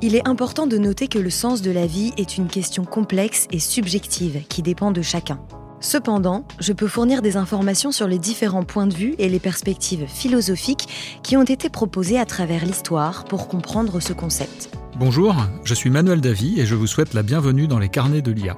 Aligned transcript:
Il 0.00 0.14
est 0.14 0.28
important 0.28 0.68
de 0.68 0.78
noter 0.78 1.08
que 1.08 1.18
le 1.18 1.28
sens 1.28 1.60
de 1.60 1.72
la 1.72 1.84
vie 1.84 2.12
est 2.16 2.36
une 2.36 2.46
question 2.46 2.84
complexe 2.84 3.48
et 3.50 3.58
subjective 3.58 4.44
qui 4.48 4.62
dépend 4.62 4.92
de 4.92 5.02
chacun. 5.02 5.40
Cependant, 5.80 6.46
je 6.60 6.72
peux 6.72 6.86
fournir 6.86 7.20
des 7.20 7.36
informations 7.36 7.90
sur 7.90 8.06
les 8.06 8.20
différents 8.20 8.62
points 8.62 8.86
de 8.86 8.94
vue 8.94 9.16
et 9.18 9.28
les 9.28 9.40
perspectives 9.40 10.06
philosophiques 10.06 11.20
qui 11.24 11.36
ont 11.36 11.42
été 11.42 11.68
proposées 11.68 12.16
à 12.16 12.26
travers 12.26 12.64
l'histoire 12.64 13.24
pour 13.24 13.48
comprendre 13.48 13.98
ce 13.98 14.12
concept. 14.12 14.70
Bonjour, 15.00 15.34
je 15.64 15.74
suis 15.74 15.90
Manuel 15.90 16.20
Davy 16.20 16.60
et 16.60 16.66
je 16.66 16.76
vous 16.76 16.86
souhaite 16.86 17.12
la 17.12 17.24
bienvenue 17.24 17.66
dans 17.66 17.80
les 17.80 17.88
carnets 17.88 18.22
de 18.22 18.30
l'IA. 18.30 18.56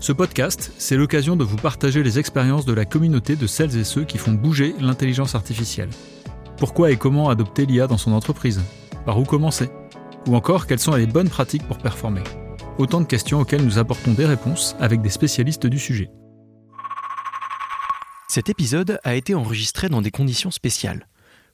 Ce 0.00 0.12
podcast, 0.12 0.70
c'est 0.76 0.96
l'occasion 0.96 1.34
de 1.34 1.44
vous 1.44 1.56
partager 1.56 2.02
les 2.02 2.18
expériences 2.18 2.66
de 2.66 2.74
la 2.74 2.84
communauté 2.84 3.36
de 3.36 3.46
celles 3.46 3.78
et 3.78 3.84
ceux 3.84 4.04
qui 4.04 4.18
font 4.18 4.32
bouger 4.32 4.74
l'intelligence 4.80 5.34
artificielle. 5.34 5.88
Pourquoi 6.58 6.90
et 6.90 6.98
comment 6.98 7.30
adopter 7.30 7.64
l'IA 7.64 7.86
dans 7.86 7.96
son 7.96 8.12
entreprise? 8.12 8.60
Par 9.06 9.18
où 9.18 9.24
commencer? 9.24 9.70
Ou 10.26 10.34
encore, 10.34 10.66
quelles 10.66 10.78
sont 10.78 10.94
les 10.94 11.06
bonnes 11.06 11.28
pratiques 11.28 11.66
pour 11.68 11.76
performer 11.76 12.22
Autant 12.78 13.02
de 13.02 13.06
questions 13.06 13.40
auxquelles 13.40 13.64
nous 13.64 13.78
apportons 13.78 14.14
des 14.14 14.24
réponses 14.24 14.74
avec 14.80 15.02
des 15.02 15.10
spécialistes 15.10 15.66
du 15.66 15.78
sujet. 15.78 16.10
Cet 18.28 18.48
épisode 18.48 18.98
a 19.04 19.14
été 19.14 19.34
enregistré 19.34 19.90
dans 19.90 20.00
des 20.00 20.10
conditions 20.10 20.50
spéciales. 20.50 21.06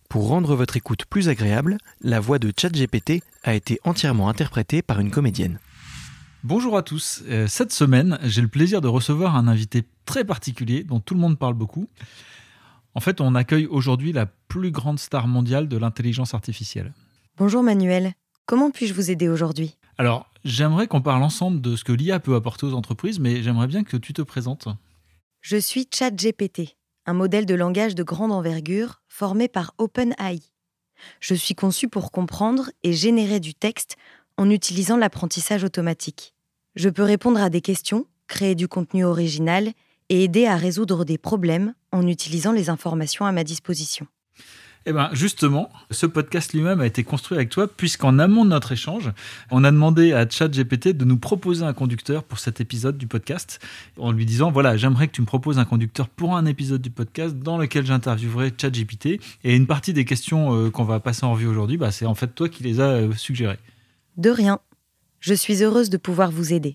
Pour 0.09 0.29
rendre 0.29 0.55
votre 0.55 0.77
écoute 0.77 1.05
plus 1.05 1.29
agréable, 1.29 1.79
la 2.01 2.21
voix 2.21 2.39
de 2.39 2.53
ChatGPT 2.57 3.23
a 3.43 3.55
été 3.55 3.81
entièrement 3.85 4.29
interprétée 4.29 4.83
par 4.83 5.01
une 5.01 5.11
comédienne. 5.11 5.59
Bonjour 6.45 6.77
à 6.77 6.83
tous. 6.83 7.23
Euh, 7.29 7.49
cette 7.49 7.73
semaine, 7.73 8.19
j'ai 8.23 8.41
le 8.41 8.49
plaisir 8.49 8.81
de 8.81 8.89
recevoir 8.89 9.37
un 9.37 9.49
invité 9.49 9.85
très 10.07 10.25
particulier 10.25 10.85
dont 10.85 11.01
tout 11.01 11.15
le 11.15 11.21
monde 11.21 11.39
parle 11.39 11.55
beaucoup. 11.55 11.89
En 12.95 13.01
fait, 13.01 13.21
on 13.21 13.35
accueille 13.35 13.67
aujourd'hui 13.67 14.13
la 14.13 14.27
plus 14.27 14.71
grande 14.71 15.01
star 15.01 15.27
mondiale 15.27 15.69
de 15.69 15.77
l'intelligence 15.77 16.35
artificielle. 16.35 16.93
Bonjour 17.37 17.63
Manuel, 17.63 18.15
comment 18.51 18.73
puis-je 18.73 18.95
vous 18.95 19.13
aider 19.13 19.29
aujourd'hui? 19.29 19.77
Alors, 19.97 20.29
j'aimerais 20.43 20.89
qu'on 20.89 21.03
parle 21.03 21.23
ensemble 21.23 21.61
de 21.61 21.77
ce 21.77 21.85
que 21.85 21.93
l'IA 21.93 22.19
peut 22.19 22.35
apporter 22.35 22.67
aux 22.67 22.75
entreprises, 22.75 23.21
mais 23.21 23.45
j'aimerais 23.45 23.69
bien 23.69 23.85
que 23.85 23.97
tu 23.97 24.13
te 24.13 24.23
présentes. 24.23 24.67
Je 25.41 25.57
suis 25.57 25.87
ChatGPT, 25.89 26.77
un 27.07 27.13
modèle 27.13 27.47
de 27.47 27.55
langage 27.55 27.95
de 27.95 28.03
grande 28.03 28.33
envergure 28.33 29.03
formé 29.09 29.47
par 29.47 29.73
OpenAI. 29.79 30.41
Je 31.21 31.35
suis 31.35 31.55
conçu 31.55 31.87
pour 31.87 32.11
comprendre 32.11 32.73
et 32.83 32.93
générer 32.93 33.39
du 33.39 33.55
texte 33.55 33.95
en 34.37 34.51
utilisant 34.51 34.97
l'apprentissage 34.97 35.63
automatique. 35.63 36.35
Je 36.75 36.89
peux 36.89 37.05
répondre 37.05 37.41
à 37.41 37.51
des 37.51 37.61
questions, 37.61 38.05
créer 38.27 38.57
du 38.57 38.67
contenu 38.67 39.05
original 39.05 39.71
et 40.09 40.25
aider 40.25 40.47
à 40.47 40.57
résoudre 40.57 41.05
des 41.05 41.19
problèmes 41.19 41.73
en 41.93 42.05
utilisant 42.05 42.51
les 42.51 42.69
informations 42.69 43.27
à 43.27 43.31
ma 43.31 43.45
disposition. 43.45 44.09
Eh 44.87 44.95
bien, 44.95 45.11
justement, 45.13 45.71
ce 45.91 46.07
podcast 46.07 46.55
lui-même 46.55 46.81
a 46.81 46.87
été 46.87 47.05
construit 47.05 47.37
avec 47.37 47.51
toi, 47.51 47.69
puisqu'en 47.69 48.19
amont 48.19 48.47
de 48.47 48.51
notre 48.51 48.73
échange, 48.73 49.13
on 49.51 49.63
a 49.63 49.71
demandé 49.71 50.15
à 50.15 50.27
ChatGPT 50.29 50.97
de 50.97 51.05
nous 51.05 51.19
proposer 51.19 51.65
un 51.65 51.75
conducteur 51.75 52.25
pour 52.25 52.39
cet 52.39 52.63
épisode 52.63 52.97
du 52.97 53.07
podcast, 53.07 53.61
en 53.99 54.11
lui 54.11 54.25
disant 54.25 54.51
voilà, 54.51 54.79
j'aimerais 54.79 55.09
que 55.09 55.13
tu 55.13 55.21
me 55.21 55.27
proposes 55.27 55.59
un 55.59 55.67
conducteur 55.67 56.09
pour 56.09 56.35
un 56.35 56.47
épisode 56.47 56.81
du 56.81 56.89
podcast 56.89 57.37
dans 57.37 57.59
lequel 57.59 57.85
j'interviewerai 57.85 58.55
ChatGPT. 58.57 59.21
Et 59.45 59.55
une 59.55 59.67
partie 59.67 59.93
des 59.93 60.07
questions 60.07 60.57
euh, 60.57 60.71
qu'on 60.71 60.85
va 60.85 60.99
passer 60.99 61.27
en 61.27 61.35
revue 61.35 61.47
aujourd'hui, 61.47 61.77
bah, 61.77 61.91
c'est 61.91 62.07
en 62.07 62.15
fait 62.15 62.35
toi 62.35 62.49
qui 62.49 62.63
les 62.63 62.81
as 62.81 62.89
euh, 62.89 63.13
suggérées. 63.13 63.59
De 64.17 64.31
rien. 64.31 64.61
Je 65.21 65.35
suis 65.35 65.63
heureuse 65.63 65.91
de 65.91 65.99
pouvoir 65.99 66.31
vous 66.31 66.55
aider. 66.55 66.75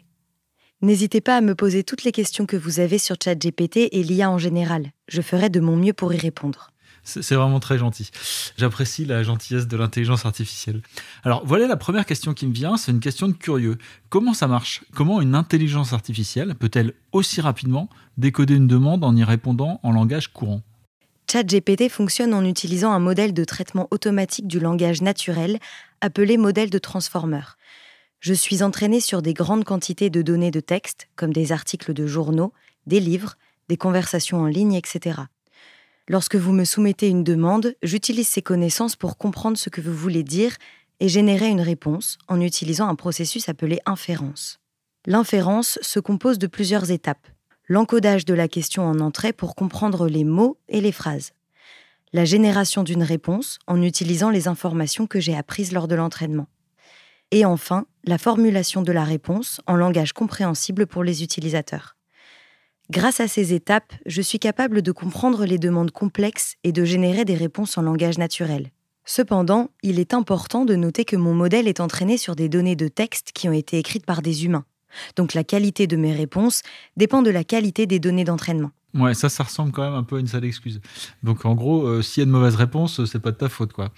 N'hésitez 0.83 1.21
pas 1.21 1.37
à 1.37 1.41
me 1.41 1.55
poser 1.55 1.83
toutes 1.83 2.03
les 2.03 2.11
questions 2.11 2.45
que 2.45 2.57
vous 2.57 2.79
avez 2.79 2.99
sur 2.99 3.15
ChatGPT 3.21 3.89
et 3.91 4.03
l'IA 4.03 4.29
en 4.29 4.37
général. 4.37 4.91
Je 5.07 5.23
ferai 5.23 5.49
de 5.49 5.59
mon 5.59 5.75
mieux 5.75 5.93
pour 5.93 6.13
y 6.13 6.17
répondre. 6.17 6.71
C'est 7.05 7.35
vraiment 7.35 7.59
très 7.59 7.77
gentil. 7.77 8.09
J'apprécie 8.57 9.05
la 9.05 9.21
gentillesse 9.21 9.67
de 9.67 9.77
l'intelligence 9.77 10.25
artificielle. 10.25 10.81
Alors 11.23 11.45
voilà 11.45 11.67
la 11.67 11.77
première 11.77 12.05
question 12.05 12.33
qui 12.33 12.47
me 12.47 12.53
vient, 12.53 12.77
c'est 12.77 12.91
une 12.91 12.99
question 12.99 13.27
de 13.27 13.33
curieux. 13.33 13.77
Comment 14.09 14.33
ça 14.33 14.47
marche? 14.47 14.83
Comment 14.93 15.21
une 15.21 15.35
intelligence 15.35 15.93
artificielle 15.93 16.55
peut-elle 16.55 16.93
aussi 17.11 17.41
rapidement 17.41 17.89
décoder 18.17 18.55
une 18.55 18.67
demande 18.67 19.03
en 19.03 19.15
y 19.15 19.23
répondant 19.23 19.79
en 19.83 19.91
langage 19.91 20.33
courant? 20.33 20.61
ChatGPT 21.31 21.89
fonctionne 21.89 22.33
en 22.33 22.43
utilisant 22.43 22.91
un 22.91 22.99
modèle 22.99 23.33
de 23.33 23.43
traitement 23.43 23.87
automatique 23.91 24.47
du 24.47 24.59
langage 24.59 25.01
naturel 25.01 25.59
appelé 26.01 26.37
modèle 26.37 26.69
de 26.69 26.77
transformer. 26.77 27.41
Je 28.19 28.33
suis 28.33 28.63
entraîné 28.63 28.99
sur 28.99 29.21
des 29.21 29.33
grandes 29.33 29.63
quantités 29.63 30.09
de 30.09 30.21
données 30.21 30.51
de 30.51 30.59
texte, 30.59 31.07
comme 31.15 31.33
des 31.33 31.51
articles 31.51 31.93
de 31.93 32.07
journaux, 32.07 32.53
des 32.87 32.99
livres, 32.99 33.35
des 33.69 33.77
conversations 33.77 34.41
en 34.41 34.47
ligne, 34.47 34.73
etc. 34.73 35.21
Lorsque 36.07 36.35
vous 36.35 36.53
me 36.53 36.65
soumettez 36.65 37.09
une 37.09 37.23
demande, 37.23 37.75
j'utilise 37.81 38.27
ces 38.27 38.43
connaissances 38.43 38.95
pour 38.95 39.17
comprendre 39.17 39.57
ce 39.57 39.71
que 39.71 39.81
vous 39.81 39.93
voulez 39.93 40.21
dire 40.21 40.55
et 40.99 41.09
générer 41.09 41.47
une 41.47 41.61
réponse 41.61 42.19
en 42.27 42.41
utilisant 42.41 42.87
un 42.87 42.95
processus 42.95 43.49
appelé 43.49 43.79
inférence. 43.87 44.59
L'inférence 45.07 45.79
se 45.81 45.99
compose 45.99 46.37
de 46.37 46.47
plusieurs 46.47 46.91
étapes. 46.91 47.27
L'encodage 47.67 48.25
de 48.25 48.35
la 48.35 48.47
question 48.47 48.83
en 48.83 48.99
entrée 48.99 49.33
pour 49.33 49.55
comprendre 49.55 50.07
les 50.07 50.23
mots 50.23 50.57
et 50.69 50.79
les 50.79 50.91
phrases. 50.91 51.33
La 52.13 52.23
génération 52.23 52.83
d'une 52.83 53.03
réponse 53.03 53.57
en 53.65 53.81
utilisant 53.81 54.29
les 54.29 54.47
informations 54.47 55.07
que 55.07 55.19
j'ai 55.19 55.35
apprises 55.35 55.71
lors 55.71 55.87
de 55.87 55.95
l'entraînement. 55.95 56.47
Et 57.31 57.45
enfin, 57.45 57.87
la 58.03 58.19
formulation 58.19 58.83
de 58.83 58.91
la 58.91 59.03
réponse 59.03 59.59
en 59.65 59.75
langage 59.75 60.13
compréhensible 60.13 60.85
pour 60.85 61.03
les 61.03 61.23
utilisateurs. 61.23 61.94
Grâce 62.91 63.19
à 63.19 63.27
ces 63.27 63.55
étapes, 63.55 63.93
je 64.05 64.21
suis 64.21 64.37
capable 64.37 64.83
de 64.83 64.91
comprendre 64.91 65.45
les 65.45 65.57
demandes 65.57 65.89
complexes 65.89 66.55
et 66.63 66.71
de 66.71 66.85
générer 66.85 67.25
des 67.25 67.33
réponses 67.33 67.79
en 67.79 67.81
langage 67.81 68.19
naturel. 68.19 68.69
Cependant, 69.05 69.71
il 69.81 69.99
est 69.99 70.13
important 70.13 70.65
de 70.65 70.75
noter 70.75 71.03
que 71.03 71.15
mon 71.15 71.33
modèle 71.33 71.67
est 71.67 71.79
entraîné 71.79 72.17
sur 72.17 72.35
des 72.35 72.47
données 72.47 72.75
de 72.75 72.87
texte 72.87 73.31
qui 73.33 73.49
ont 73.49 73.53
été 73.53 73.79
écrites 73.79 74.05
par 74.05 74.21
des 74.21 74.45
humains. 74.45 74.65
Donc 75.15 75.33
la 75.33 75.43
qualité 75.43 75.87
de 75.87 75.97
mes 75.97 76.13
réponses 76.13 76.61
dépend 76.95 77.23
de 77.23 77.31
la 77.31 77.43
qualité 77.43 77.87
des 77.87 77.99
données 77.99 78.23
d'entraînement. 78.23 78.71
Ouais, 78.95 79.13
ça, 79.13 79.27
ça 79.27 79.43
ressemble 79.43 79.73
quand 79.73 79.83
même 79.83 79.93
un 79.93 80.03
peu 80.03 80.15
à 80.15 80.19
une 80.19 80.27
sale 80.27 80.45
excuse. 80.45 80.79
Donc, 81.21 81.45
en 81.45 81.53
gros, 81.53 81.85
euh, 81.85 82.01
s'il 82.01 82.21
y 82.21 82.23
a 82.23 82.25
une 82.25 82.31
mauvaise 82.31 82.55
réponse, 82.55 83.03
c'est 83.03 83.19
pas 83.19 83.31
de 83.31 83.35
ta 83.35 83.49
faute, 83.49 83.73
quoi. 83.73 83.89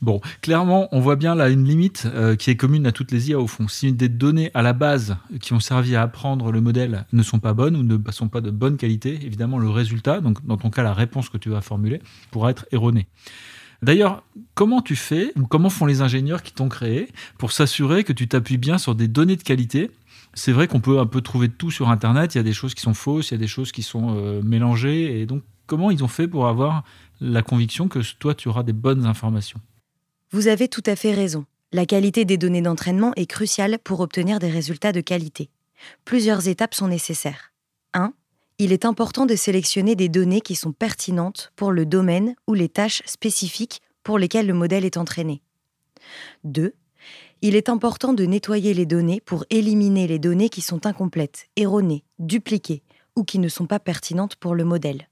Bon, 0.00 0.20
clairement, 0.42 0.88
on 0.92 1.00
voit 1.00 1.16
bien 1.16 1.34
là 1.34 1.48
une 1.48 1.64
limite 1.64 2.06
euh, 2.06 2.36
qui 2.36 2.50
est 2.50 2.56
commune 2.56 2.86
à 2.86 2.92
toutes 2.92 3.10
les 3.10 3.30
IA 3.30 3.40
au 3.40 3.48
fond. 3.48 3.66
Si 3.66 3.92
des 3.92 4.08
données 4.08 4.52
à 4.54 4.62
la 4.62 4.72
base 4.72 5.16
qui 5.40 5.54
ont 5.54 5.60
servi 5.60 5.96
à 5.96 6.02
apprendre 6.02 6.52
le 6.52 6.60
modèle 6.60 7.04
ne 7.12 7.22
sont 7.24 7.40
pas 7.40 7.52
bonnes 7.52 7.76
ou 7.76 7.82
ne 7.82 7.98
sont 8.12 8.28
pas 8.28 8.40
de 8.40 8.52
bonne 8.52 8.76
qualité, 8.76 9.18
évidemment, 9.22 9.58
le 9.58 9.70
résultat, 9.70 10.20
donc 10.20 10.44
dans 10.46 10.56
ton 10.56 10.70
cas, 10.70 10.84
la 10.84 10.94
réponse 10.94 11.28
que 11.28 11.38
tu 11.38 11.50
vas 11.50 11.60
formuler, 11.60 12.00
pourra 12.30 12.50
être 12.50 12.66
erronée. 12.70 13.08
D'ailleurs, 13.82 14.22
comment 14.54 14.80
tu 14.82 14.96
fais, 14.96 15.32
ou 15.36 15.46
comment 15.46 15.68
font 15.68 15.84
les 15.84 16.00
ingénieurs 16.00 16.42
qui 16.42 16.52
t'ont 16.52 16.68
créé 16.68 17.08
pour 17.38 17.52
s'assurer 17.52 18.04
que 18.04 18.12
tu 18.12 18.28
t'appuies 18.28 18.56
bien 18.56 18.78
sur 18.78 18.94
des 18.94 19.08
données 19.08 19.36
de 19.36 19.42
qualité 19.42 19.90
c'est 20.34 20.52
vrai 20.52 20.68
qu'on 20.68 20.80
peut 20.80 20.98
un 20.98 21.06
peu 21.06 21.20
trouver 21.20 21.48
tout 21.48 21.70
sur 21.70 21.88
Internet. 21.88 22.34
Il 22.34 22.38
y 22.38 22.40
a 22.40 22.44
des 22.44 22.52
choses 22.52 22.74
qui 22.74 22.82
sont 22.82 22.94
fausses, 22.94 23.30
il 23.30 23.34
y 23.34 23.36
a 23.36 23.38
des 23.38 23.46
choses 23.46 23.72
qui 23.72 23.82
sont 23.82 24.16
euh, 24.16 24.42
mélangées. 24.42 25.20
Et 25.20 25.26
donc, 25.26 25.42
comment 25.66 25.90
ils 25.90 26.02
ont 26.02 26.08
fait 26.08 26.28
pour 26.28 26.48
avoir 26.48 26.84
la 27.20 27.42
conviction 27.42 27.88
que 27.88 28.00
toi, 28.18 28.34
tu 28.34 28.48
auras 28.48 28.62
des 28.62 28.72
bonnes 28.72 29.06
informations? 29.06 29.60
Vous 30.30 30.48
avez 30.48 30.68
tout 30.68 30.82
à 30.86 30.96
fait 30.96 31.14
raison. 31.14 31.46
La 31.72 31.86
qualité 31.86 32.24
des 32.24 32.36
données 32.36 32.62
d'entraînement 32.62 33.12
est 33.16 33.26
cruciale 33.26 33.78
pour 33.82 34.00
obtenir 34.00 34.38
des 34.38 34.50
résultats 34.50 34.92
de 34.92 35.00
qualité. 35.00 35.50
Plusieurs 36.04 36.48
étapes 36.48 36.74
sont 36.74 36.88
nécessaires. 36.88 37.52
1. 37.94 38.12
Il 38.58 38.72
est 38.72 38.84
important 38.84 39.26
de 39.26 39.34
sélectionner 39.34 39.96
des 39.96 40.08
données 40.08 40.40
qui 40.40 40.54
sont 40.54 40.72
pertinentes 40.72 41.52
pour 41.56 41.72
le 41.72 41.86
domaine 41.86 42.34
ou 42.46 42.54
les 42.54 42.68
tâches 42.68 43.02
spécifiques 43.06 43.80
pour 44.02 44.18
lesquelles 44.18 44.46
le 44.46 44.54
modèle 44.54 44.84
est 44.84 44.96
entraîné. 44.96 45.42
2 46.44 46.74
il 47.46 47.56
est 47.56 47.68
important 47.68 48.14
de 48.14 48.24
nettoyer 48.24 48.72
les 48.72 48.86
données 48.86 49.20
pour 49.20 49.44
éliminer 49.50 50.06
les 50.06 50.18
données 50.18 50.48
qui 50.48 50.62
sont 50.62 50.86
incomplètes, 50.86 51.48
erronées, 51.56 52.02
dupliquées 52.18 52.82
ou 53.16 53.22
qui 53.22 53.38
ne 53.38 53.50
sont 53.50 53.66
pas 53.66 53.78
pertinentes 53.78 54.36
pour 54.36 54.54
le 54.54 54.64
modèle. 54.64 55.10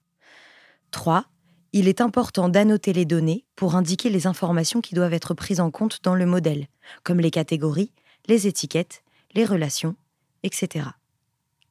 3. 0.93 1.27
Il 1.75 1.89
est 1.89 2.01
important 2.01 2.49
d'annoter 2.49 2.95
les 2.95 3.05
données 3.05 3.45
pour 3.55 3.75
indiquer 3.75 4.09
les 4.09 4.27
informations 4.27 4.81
qui 4.81 4.95
doivent 4.95 5.13
être 5.13 5.35
prises 5.35 5.61
en 5.61 5.71
compte 5.71 5.99
dans 6.05 6.15
le 6.15 6.25
modèle, 6.25 6.69
comme 7.03 7.21
les 7.21 7.31
catégories, 7.31 7.93
les 8.29 8.47
étiquettes, 8.47 9.03
les 9.35 9.45
relations, 9.45 9.95
etc. 10.43 10.87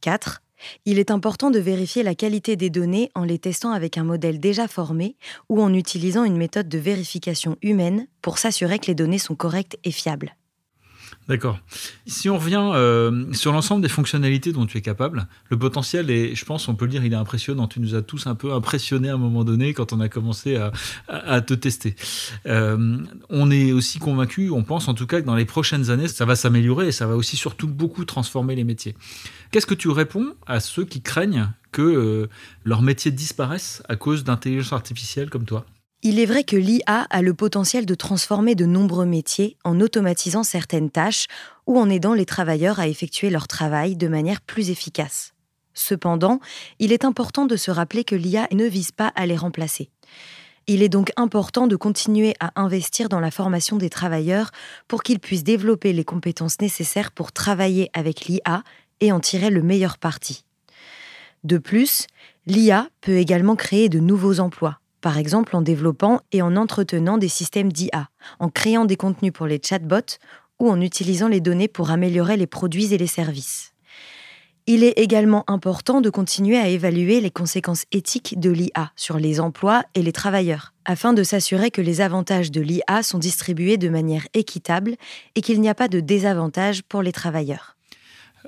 4. 0.01 0.44
Il 0.85 1.00
est 1.00 1.09
important 1.09 1.50
de 1.50 1.57
vérifier 1.57 2.03
la 2.03 2.13
qualité 2.13 2.56
des 2.56 2.69
données 2.69 3.09
en 3.15 3.24
les 3.24 3.39
testant 3.39 3.71
avec 3.71 3.97
un 3.97 4.03
modèle 4.03 4.39
déjà 4.39 4.68
formé 4.68 5.15
ou 5.50 5.59
en 5.59 5.74
utilisant 5.74 6.24
une 6.24 6.38
méthode 6.38 6.69
de 6.69 6.77
vérification 6.77 7.57
humaine 7.63 8.06
pour 8.21 8.38
s'assurer 8.38 8.77
que 8.77 8.85
les 8.85 8.95
données 8.95 9.18
sont 9.18 9.33
correctes 9.33 9.80
et 9.83 9.91
fiables. 9.91 10.35
D'accord. 11.31 11.60
Si 12.07 12.30
on 12.30 12.38
revient 12.38 12.72
euh, 12.74 13.31
sur 13.31 13.54
l'ensemble 13.54 13.81
des 13.81 13.88
fonctionnalités 13.88 14.51
dont 14.51 14.66
tu 14.66 14.78
es 14.78 14.81
capable, 14.81 15.30
le 15.50 15.57
potentiel 15.57 16.12
est, 16.12 16.36
je 16.36 16.44
pense, 16.44 16.68
on 16.68 16.75
peut 16.75 16.83
le 16.83 16.92
dire, 16.92 17.06
il 17.06 17.13
est 17.13 17.16
impressionnant. 17.16 17.69
Tu 17.69 17.80
nous 17.80 17.95
as 17.95 18.01
tous 18.01 18.28
un 18.28 18.36
peu 18.36 18.51
impressionnés 18.51 19.07
à 19.07 19.13
un 19.13 19.18
moment 19.18 19.45
donné 19.45 19.74
quand 19.74 19.94
on 19.94 20.01
a 20.01 20.10
commencé 20.10 20.60
à, 21.07 21.39
te 21.39 21.54
tester. 21.54 21.95
Euh, 22.48 22.98
on 23.30 23.50
est 23.50 23.72
aussi 23.72 23.98
convaincu, 23.98 24.50
on 24.50 24.63
pense 24.63 24.89
en 24.89 24.94
tout 24.94 25.07
cas 25.07 25.22
que 25.22 25.25
dans 25.25 25.36
les 25.36 25.45
prochaines 25.45 25.89
années, 25.89 26.10
ça 26.10 26.25
va 26.25 26.36
s'améliorer 26.36 26.89
et 26.89 26.92
ça 26.92 27.07
va 27.07 27.16
aussi 27.16 27.38
surtout 27.38 27.69
beaucoup 27.69 28.04
transformer 28.04 28.54
les 28.57 28.66
métiers. 28.66 28.98
Qu'est-ce 29.51 29.66
que 29.66 29.74
tu 29.74 29.88
réponds 29.88 30.33
à 30.48 30.60
ceux 30.60 30.83
qui 30.83 31.01
craignent 31.01 31.48
que 31.72 31.81
euh, 31.81 32.28
leur 32.66 32.81
métier 32.81 33.10
disparaisse 33.10 33.83
à 33.88 33.95
cause 33.95 34.25
d'intelligence 34.25 34.74
artificielle 34.74 35.30
comme 35.30 35.45
toi? 35.45 35.66
Il 36.03 36.19
est 36.19 36.25
vrai 36.25 36.44
que 36.44 36.56
l'IA 36.56 37.06
a 37.12 37.21
le 37.21 37.36
potentiel 37.36 37.86
de 37.86 37.94
transformer 37.94 38.56
de 38.56 38.65
nombreux 38.65 39.06
métiers 39.06 39.56
en 39.63 39.80
automatisant 39.80 40.42
certaines 40.42 40.89
tâches 40.89 41.27
ou 41.68 41.77
en 41.80 41.92
aidant 41.92 42.15
les 42.15 42.25
travailleurs 42.25 42.80
à 42.80 42.88
effectuer 42.88 43.30
leur 43.30 43.48
travail 43.48 43.95
de 43.95 44.07
manière 44.07 44.42
plus 44.42 44.71
efficace. 44.71 45.36
Cependant, 45.75 46.39
il 46.80 46.92
est 46.92 47.06
important 47.06 47.45
de 47.45 47.56
se 47.56 47.69
rappeler 47.69 48.03
que 48.03 48.15
l'IA 48.15 48.48
ne 48.51 48.65
vise 48.65 48.92
pas 48.92 49.12
à 49.15 49.27
les 49.27 49.38
remplacer. 49.38 49.92
Il 50.65 50.81
est 50.81 50.89
donc 50.89 51.12
important 51.18 51.68
de 51.68 51.75
continuer 51.75 52.33
à 52.39 52.51
investir 52.59 53.07
dans 53.07 53.19
la 53.19 53.30
formation 53.30 53.77
des 53.77 53.92
travailleurs 53.92 54.50
pour 54.88 55.04
qu'ils 55.04 55.19
puissent 55.19 55.44
développer 55.44 55.94
les 55.94 56.04
compétences 56.04 56.62
nécessaires 56.62 57.12
pour 57.12 57.31
travailler 57.31 57.92
avec 57.94 58.25
l'IA 58.25 58.63
et 59.01 59.12
en 59.12 59.19
tirer 59.19 59.51
le 59.51 59.62
meilleur 59.62 60.00
parti. 60.00 60.45
De 61.44 61.59
plus, 61.59 62.07
l'IA 62.47 62.89
peut 63.01 63.18
également 63.18 63.56
créer 63.56 63.88
de 63.88 64.00
nouveaux 64.00 64.39
emplois 64.39 64.81
par 65.01 65.18
exemple 65.18 65.56
en 65.56 65.62
développant 65.62 66.21
et 66.31 66.42
en 66.42 66.56
entretenant 66.56 67.18
des 67.18 67.27
systèmes 67.27 67.74
d'IA, 67.74 68.09
en 68.39 68.50
créant 68.50 68.86
des 68.86 68.95
contenus 68.95 69.33
pour 69.33 69.48
les 69.48 69.59
chatbots 69.63 70.18
ou 70.59 70.69
en 70.69 70.80
utilisant 70.80 71.27
les 71.27 71.42
données 71.42 71.68
pour 71.68 71.89
améliorer 71.89 72.38
les 72.38 72.48
produits 72.48 72.94
et 72.94 72.98
les 72.98 73.07
services. 73.07 73.74
Il 74.68 74.83
est 74.83 75.00
également 75.00 75.44
important 75.48 76.01
de 76.01 76.12
continuer 76.12 76.57
à 76.57 76.68
évaluer 76.68 77.19
les 77.19 77.31
conséquences 77.31 77.86
éthiques 77.92 78.39
de 78.39 78.51
l'IA 78.51 78.92
sur 78.95 79.18
les 79.18 79.39
emplois 79.39 79.83
et 79.95 80.03
les 80.03 80.12
travailleurs, 80.12 80.74
afin 80.86 81.13
de 81.13 81.24
s'assurer 81.24 81.71
que 81.71 81.81
les 81.81 82.00
avantages 82.00 82.51
de 82.51 82.62
l'IA 82.62 83.01
sont 83.01 83.18
distribués 83.18 83.77
de 83.77 83.89
manière 83.89 84.27
équitable 84.36 84.95
et 85.36 85.42
qu'il 85.42 85.59
n'y 85.62 85.69
a 85.69 85.75
pas 85.75 85.88
de 85.88 86.00
désavantages 86.00 86.83
pour 86.83 87.01
les 87.01 87.12
travailleurs. 87.12 87.75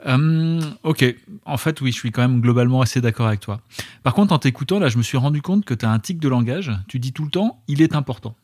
Euh, 0.06 0.62
ok, 0.84 1.06
en 1.46 1.58
fait, 1.58 1.82
oui, 1.82 1.92
je 1.92 1.98
suis 1.98 2.12
quand 2.12 2.22
même 2.22 2.42
globalement 2.42 2.82
assez 2.82 3.02
d'accord 3.02 3.28
avec 3.28 3.40
toi. 3.40 3.62
Par 4.04 4.14
contre, 4.14 4.34
en 4.34 4.40
t'écoutant, 4.40 4.80
là, 4.80 4.90
je 4.90 4.98
me 4.98 5.04
suis 5.04 5.18
rendu 5.18 5.42
compte 5.42 5.66
que 5.66 5.74
tu 5.74 5.86
as 5.86 5.92
un 5.92 6.00
tic 6.00 6.20
de 6.20 6.28
langage. 6.28 6.72
Tu 6.88 7.00
dis 7.00 7.14
tout 7.14 7.24
le 7.24 7.32
temps, 7.32 7.62
il 7.68 7.82
est 7.82 7.96
important. 7.96 8.36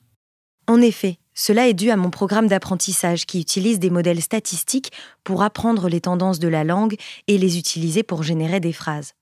En 0.67 0.81
effet, 0.81 1.17
cela 1.33 1.67
est 1.67 1.73
dû 1.73 1.89
à 1.89 1.97
mon 1.97 2.11
programme 2.11 2.47
d'apprentissage 2.47 3.25
qui 3.25 3.41
utilise 3.41 3.79
des 3.79 3.89
modèles 3.89 4.21
statistiques 4.21 4.91
pour 5.23 5.41
apprendre 5.41 5.89
les 5.89 6.01
tendances 6.01 6.39
de 6.39 6.47
la 6.47 6.63
langue 6.63 6.95
et 7.27 7.37
les 7.37 7.57
utiliser 7.57 8.03
pour 8.03 8.23
générer 8.23 8.59
des 8.59 8.73
phrases. 8.73 9.13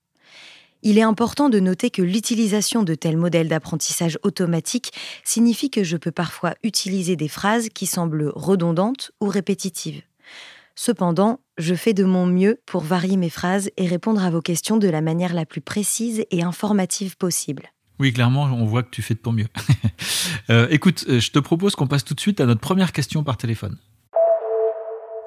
Il 0.82 0.98
est 0.98 1.02
important 1.02 1.48
de 1.48 1.58
noter 1.58 1.90
que 1.90 2.02
l'utilisation 2.02 2.82
de 2.84 2.94
tels 2.94 3.16
modèles 3.16 3.48
d'apprentissage 3.48 4.18
automatique 4.22 4.92
signifie 5.24 5.70
que 5.70 5.82
je 5.82 5.96
peux 5.96 6.12
parfois 6.12 6.54
utiliser 6.62 7.16
des 7.16 7.28
phrases 7.28 7.68
qui 7.68 7.86
semblent 7.86 8.30
redondantes 8.34 9.10
ou 9.20 9.26
répétitives. 9.26 10.02
Cependant, 10.80 11.40
je 11.58 11.74
fais 11.74 11.92
de 11.92 12.04
mon 12.04 12.24
mieux 12.24 12.60
pour 12.64 12.82
varier 12.82 13.16
mes 13.16 13.30
phrases 13.30 13.68
et 13.76 13.88
répondre 13.88 14.24
à 14.24 14.30
vos 14.30 14.40
questions 14.40 14.76
de 14.76 14.88
la 14.88 15.00
manière 15.00 15.34
la 15.34 15.44
plus 15.44 15.60
précise 15.60 16.24
et 16.30 16.44
informative 16.44 17.16
possible. 17.16 17.64
Oui, 17.98 18.12
clairement, 18.12 18.44
on 18.44 18.64
voit 18.64 18.84
que 18.84 18.90
tu 18.90 19.02
fais 19.02 19.14
de 19.14 19.18
ton 19.18 19.32
mieux. 19.32 19.48
Euh, 20.50 20.66
écoute, 20.70 21.04
euh, 21.08 21.20
je 21.20 21.30
te 21.30 21.38
propose 21.38 21.74
qu'on 21.74 21.86
passe 21.86 22.04
tout 22.04 22.14
de 22.14 22.20
suite 22.20 22.40
à 22.40 22.46
notre 22.46 22.60
première 22.60 22.92
question 22.92 23.22
par 23.22 23.36
téléphone. 23.36 23.76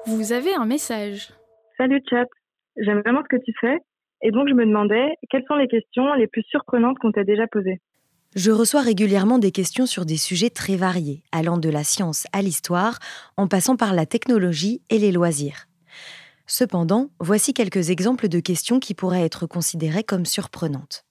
Vous 0.06 0.32
avez 0.32 0.52
un 0.54 0.64
message. 0.64 1.28
Salut 1.76 2.02
chat, 2.10 2.26
j'aime 2.76 3.02
vraiment 3.02 3.22
ce 3.22 3.36
que 3.36 3.42
tu 3.44 3.52
fais 3.60 3.76
et 4.22 4.32
donc 4.32 4.48
je 4.48 4.54
me 4.54 4.66
demandais 4.66 5.14
quelles 5.30 5.44
sont 5.46 5.54
les 5.54 5.68
questions 5.68 6.12
les 6.14 6.26
plus 6.26 6.42
surprenantes 6.48 6.98
qu'on 6.98 7.12
t'a 7.12 7.22
déjà 7.22 7.46
posées? 7.46 7.80
Je 8.34 8.50
reçois 8.50 8.80
régulièrement 8.80 9.38
des 9.38 9.52
questions 9.52 9.84
sur 9.84 10.06
des 10.06 10.16
sujets 10.16 10.48
très 10.48 10.76
variés, 10.76 11.22
allant 11.32 11.58
de 11.58 11.68
la 11.68 11.84
science 11.84 12.26
à 12.32 12.40
l'histoire, 12.40 12.98
en 13.36 13.46
passant 13.46 13.76
par 13.76 13.92
la 13.92 14.06
technologie 14.06 14.80
et 14.88 14.98
les 14.98 15.12
loisirs. 15.12 15.68
Cependant, 16.46 17.10
voici 17.20 17.52
quelques 17.52 17.90
exemples 17.90 18.28
de 18.28 18.40
questions 18.40 18.80
qui 18.80 18.94
pourraient 18.94 19.24
être 19.24 19.46
considérées 19.46 20.02
comme 20.02 20.24
surprenantes. 20.24 21.04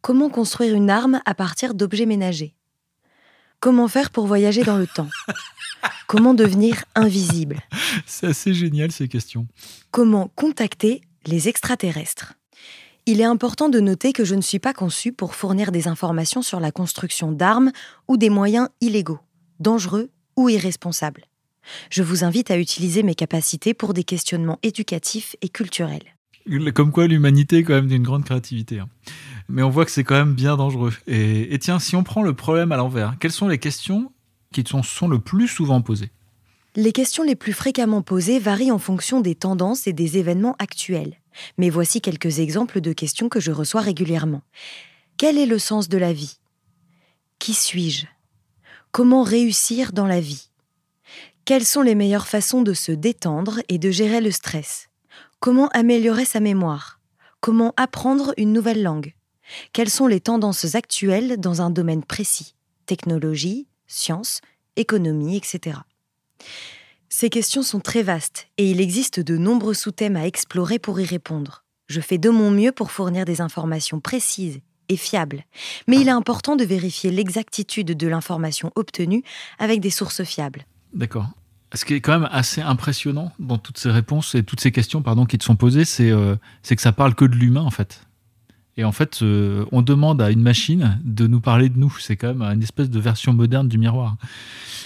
Comment 0.00 0.28
construire 0.28 0.74
une 0.74 0.90
arme 0.90 1.20
à 1.24 1.34
partir 1.34 1.72
d'objets 1.72 2.06
ménagers? 2.06 2.56
Comment 3.60 3.86
faire 3.86 4.10
pour 4.10 4.26
voyager 4.26 4.64
dans 4.64 4.78
le 4.78 4.88
temps? 4.88 5.08
Comment 6.08 6.34
devenir 6.34 6.84
invisible? 6.96 7.60
C'est 8.06 8.26
assez 8.26 8.54
génial 8.54 8.90
ces 8.90 9.06
questions. 9.06 9.46
Comment 9.92 10.32
contacter 10.34 11.00
les 11.26 11.48
extraterrestres? 11.48 12.34
Il 13.06 13.20
est 13.20 13.24
important 13.24 13.68
de 13.68 13.80
noter 13.80 14.12
que 14.12 14.24
je 14.24 14.34
ne 14.34 14.40
suis 14.40 14.58
pas 14.58 14.72
conçu 14.72 15.12
pour 15.12 15.34
fournir 15.34 15.72
des 15.72 15.88
informations 15.88 16.42
sur 16.42 16.60
la 16.60 16.70
construction 16.70 17.32
d'armes 17.32 17.72
ou 18.06 18.16
des 18.16 18.30
moyens 18.30 18.68
illégaux, 18.80 19.18
dangereux 19.58 20.10
ou 20.36 20.48
irresponsables. 20.48 21.24
Je 21.90 22.02
vous 22.02 22.24
invite 22.24 22.50
à 22.50 22.58
utiliser 22.58 23.02
mes 23.02 23.14
capacités 23.14 23.74
pour 23.74 23.94
des 23.94 24.04
questionnements 24.04 24.58
éducatifs 24.62 25.36
et 25.42 25.48
culturels. 25.48 26.16
Comme 26.74 26.90
quoi 26.90 27.06
l'humanité 27.06 27.58
est 27.58 27.62
quand 27.62 27.74
même 27.74 27.86
d'une 27.86 28.02
grande 28.02 28.24
créativité. 28.24 28.80
Hein. 28.80 28.88
Mais 29.48 29.62
on 29.62 29.70
voit 29.70 29.84
que 29.84 29.92
c'est 29.92 30.04
quand 30.04 30.16
même 30.16 30.34
bien 30.34 30.56
dangereux. 30.56 30.92
Et, 31.06 31.56
tiens, 31.60 31.78
si 31.78 31.94
on 31.94 32.02
prend 32.02 32.22
le 32.22 32.34
problème 32.34 32.72
à 32.72 32.76
l'envers, 32.76 33.16
quelles 33.20 33.32
sont 33.32 33.48
les 33.48 33.58
questions 33.58 34.12
qui 34.52 34.64
sont, 34.66 34.82
sont 34.82 35.08
le 35.08 35.20
plus 35.20 35.46
souvent 35.46 35.80
posées? 35.82 36.10
Les 36.74 36.92
questions 36.92 37.22
les 37.22 37.36
plus 37.36 37.52
fréquemment 37.52 38.02
posées 38.02 38.38
varient 38.38 38.72
en 38.72 38.78
fonction 38.78 39.20
des 39.20 39.34
tendances 39.34 39.86
et 39.86 39.92
des 39.92 40.18
événements 40.18 40.56
actuels. 40.58 41.16
Mais 41.58 41.70
voici 41.70 42.00
quelques 42.00 42.38
exemples 42.38 42.80
de 42.80 42.92
questions 42.92 43.28
que 43.28 43.40
je 43.40 43.52
reçois 43.52 43.80
régulièrement. 43.80 44.42
Quel 45.16 45.38
est 45.38 45.46
le 45.46 45.58
sens 45.58 45.88
de 45.88 45.98
la 45.98 46.12
vie? 46.12 46.38
Qui 47.38 47.54
suis-je? 47.54 48.06
Comment 48.90 49.22
réussir 49.22 49.92
dans 49.92 50.06
la 50.06 50.20
vie? 50.20 50.50
Quelles 51.44 51.64
sont 51.64 51.82
les 51.82 51.94
meilleures 51.94 52.28
façons 52.28 52.62
de 52.62 52.74
se 52.74 52.92
détendre 52.92 53.60
et 53.68 53.78
de 53.78 53.90
gérer 53.90 54.20
le 54.20 54.30
stress? 54.30 54.88
Comment 55.40 55.68
améliorer 55.68 56.24
sa 56.24 56.40
mémoire? 56.40 57.00
Comment 57.40 57.74
apprendre 57.76 58.32
une 58.36 58.52
nouvelle 58.52 58.82
langue? 58.82 59.14
Quelles 59.72 59.90
sont 59.90 60.06
les 60.06 60.20
tendances 60.20 60.76
actuelles 60.76 61.38
dans 61.38 61.60
un 61.60 61.70
domaine 61.70 62.04
précis? 62.04 62.54
Technologie, 62.86 63.66
sciences, 63.86 64.40
économie, 64.76 65.36
etc. 65.36 65.78
Ces 67.14 67.28
questions 67.28 67.62
sont 67.62 67.78
très 67.78 68.02
vastes 68.02 68.48
et 68.56 68.70
il 68.70 68.80
existe 68.80 69.20
de 69.20 69.36
nombreux 69.36 69.74
sous-thèmes 69.74 70.16
à 70.16 70.26
explorer 70.26 70.78
pour 70.78 70.98
y 70.98 71.04
répondre. 71.04 71.62
Je 71.86 72.00
fais 72.00 72.16
de 72.16 72.30
mon 72.30 72.50
mieux 72.50 72.72
pour 72.72 72.90
fournir 72.90 73.26
des 73.26 73.42
informations 73.42 74.00
précises 74.00 74.60
et 74.88 74.96
fiables, 74.96 75.44
mais 75.86 76.00
il 76.00 76.08
est 76.08 76.12
important 76.12 76.56
de 76.56 76.64
vérifier 76.64 77.10
l'exactitude 77.10 77.88
de 77.88 78.08
l'information 78.08 78.72
obtenue 78.76 79.22
avec 79.58 79.80
des 79.80 79.90
sources 79.90 80.24
fiables. 80.24 80.64
D'accord. 80.94 81.28
Ce 81.74 81.84
qui 81.84 81.92
est 81.92 82.00
quand 82.00 82.18
même 82.18 82.30
assez 82.32 82.62
impressionnant 82.62 83.30
dans 83.38 83.58
toutes 83.58 83.76
ces 83.76 83.90
réponses 83.90 84.34
et 84.34 84.42
toutes 84.42 84.60
ces 84.60 84.72
questions 84.72 85.02
pardon, 85.02 85.26
qui 85.26 85.36
te 85.36 85.44
sont 85.44 85.56
posées, 85.56 85.84
c'est 85.84 86.10
euh, 86.10 86.36
que 86.66 86.80
ça 86.80 86.92
parle 86.92 87.14
que 87.14 87.26
de 87.26 87.36
l'humain 87.36 87.60
en 87.60 87.70
fait. 87.70 88.06
Et 88.76 88.84
en 88.84 88.92
fait, 88.92 89.22
euh, 89.22 89.66
on 89.70 89.82
demande 89.82 90.22
à 90.22 90.30
une 90.30 90.42
machine 90.42 90.98
de 91.04 91.26
nous 91.26 91.40
parler 91.40 91.68
de 91.68 91.78
nous. 91.78 91.94
C'est 92.00 92.16
quand 92.16 92.34
même 92.34 92.42
une 92.42 92.62
espèce 92.62 92.88
de 92.88 93.00
version 93.00 93.32
moderne 93.32 93.68
du 93.68 93.78
miroir. 93.78 94.16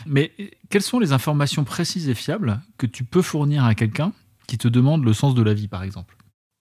Mais 0.06 0.32
quelles 0.70 0.82
sont 0.82 0.98
les 0.98 1.12
informations 1.12 1.64
précises 1.64 2.08
et 2.08 2.14
fiables 2.14 2.60
que 2.78 2.86
tu 2.86 3.04
peux 3.04 3.22
fournir 3.22 3.64
à 3.64 3.74
quelqu'un 3.74 4.12
qui 4.46 4.58
te 4.58 4.68
demande 4.68 5.04
le 5.04 5.12
sens 5.12 5.34
de 5.34 5.42
la 5.42 5.54
vie, 5.54 5.68
par 5.68 5.82
exemple? 5.82 6.16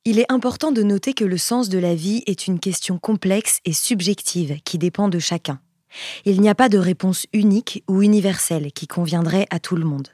Il 0.05 0.19
est 0.19 0.31
important 0.31 0.71
de 0.71 0.83
noter 0.83 1.13
que 1.13 1.25
le 1.25 1.37
sens 1.37 1.67
de 1.67 1.79
la 1.79 1.95
vie 1.95 2.21
est 2.27 2.45
une 2.45 2.59
question 2.59 2.99
complexe 2.99 3.59
et 3.65 3.73
subjective 3.73 4.59
qui 4.63 4.77
dépend 4.77 5.09
de 5.09 5.17
chacun. 5.17 5.59
Il 6.25 6.41
n'y 6.41 6.49
a 6.49 6.55
pas 6.55 6.69
de 6.69 6.77
réponse 6.77 7.25
unique 7.33 7.83
ou 7.87 8.03
universelle 8.03 8.71
qui 8.71 8.85
conviendrait 8.85 9.47
à 9.49 9.59
tout 9.59 9.75
le 9.75 9.85
monde. 9.85 10.09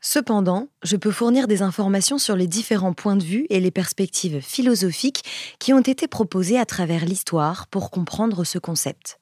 Cependant, 0.00 0.68
je 0.82 0.96
peux 0.96 1.10
fournir 1.10 1.48
des 1.48 1.62
informations 1.62 2.18
sur 2.18 2.36
les 2.36 2.46
différents 2.46 2.92
points 2.92 3.16
de 3.16 3.24
vue 3.24 3.46
et 3.50 3.60
les 3.60 3.70
perspectives 3.70 4.40
philosophiques 4.40 5.24
qui 5.58 5.72
ont 5.72 5.80
été 5.80 6.08
proposées 6.08 6.58
à 6.58 6.66
travers 6.66 7.04
l'histoire 7.04 7.66
pour 7.68 7.90
comprendre 7.90 8.44
ce 8.44 8.58
concept. 8.58 9.18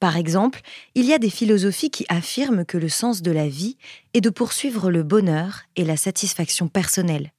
Par 0.00 0.16
exemple, 0.16 0.60
il 0.94 1.06
y 1.06 1.12
a 1.12 1.18
des 1.18 1.30
philosophies 1.30 1.90
qui 1.90 2.06
affirment 2.08 2.64
que 2.64 2.78
le 2.78 2.88
sens 2.88 3.22
de 3.22 3.30
la 3.30 3.48
vie 3.48 3.76
est 4.14 4.20
de 4.20 4.30
poursuivre 4.30 4.90
le 4.90 5.02
bonheur 5.02 5.62
et 5.76 5.84
la 5.84 5.96
satisfaction 5.96 6.68
personnelle, 6.68 7.32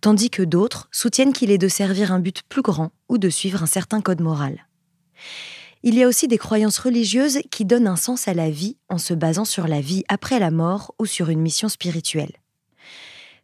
tandis 0.00 0.30
que 0.30 0.42
d'autres 0.42 0.88
soutiennent 0.90 1.32
qu'il 1.32 1.50
est 1.50 1.58
de 1.58 1.68
servir 1.68 2.12
un 2.12 2.18
but 2.18 2.42
plus 2.48 2.62
grand 2.62 2.92
ou 3.08 3.18
de 3.18 3.28
suivre 3.28 3.62
un 3.62 3.66
certain 3.66 4.00
code 4.00 4.20
moral. 4.20 4.66
Il 5.88 5.94
y 5.94 6.02
a 6.02 6.08
aussi 6.08 6.26
des 6.26 6.36
croyances 6.36 6.80
religieuses 6.80 7.38
qui 7.52 7.64
donnent 7.64 7.86
un 7.86 7.94
sens 7.94 8.26
à 8.26 8.34
la 8.34 8.50
vie 8.50 8.76
en 8.88 8.98
se 8.98 9.14
basant 9.14 9.44
sur 9.44 9.68
la 9.68 9.80
vie 9.80 10.02
après 10.08 10.40
la 10.40 10.50
mort 10.50 10.92
ou 10.98 11.06
sur 11.06 11.28
une 11.28 11.40
mission 11.40 11.68
spirituelle. 11.68 12.32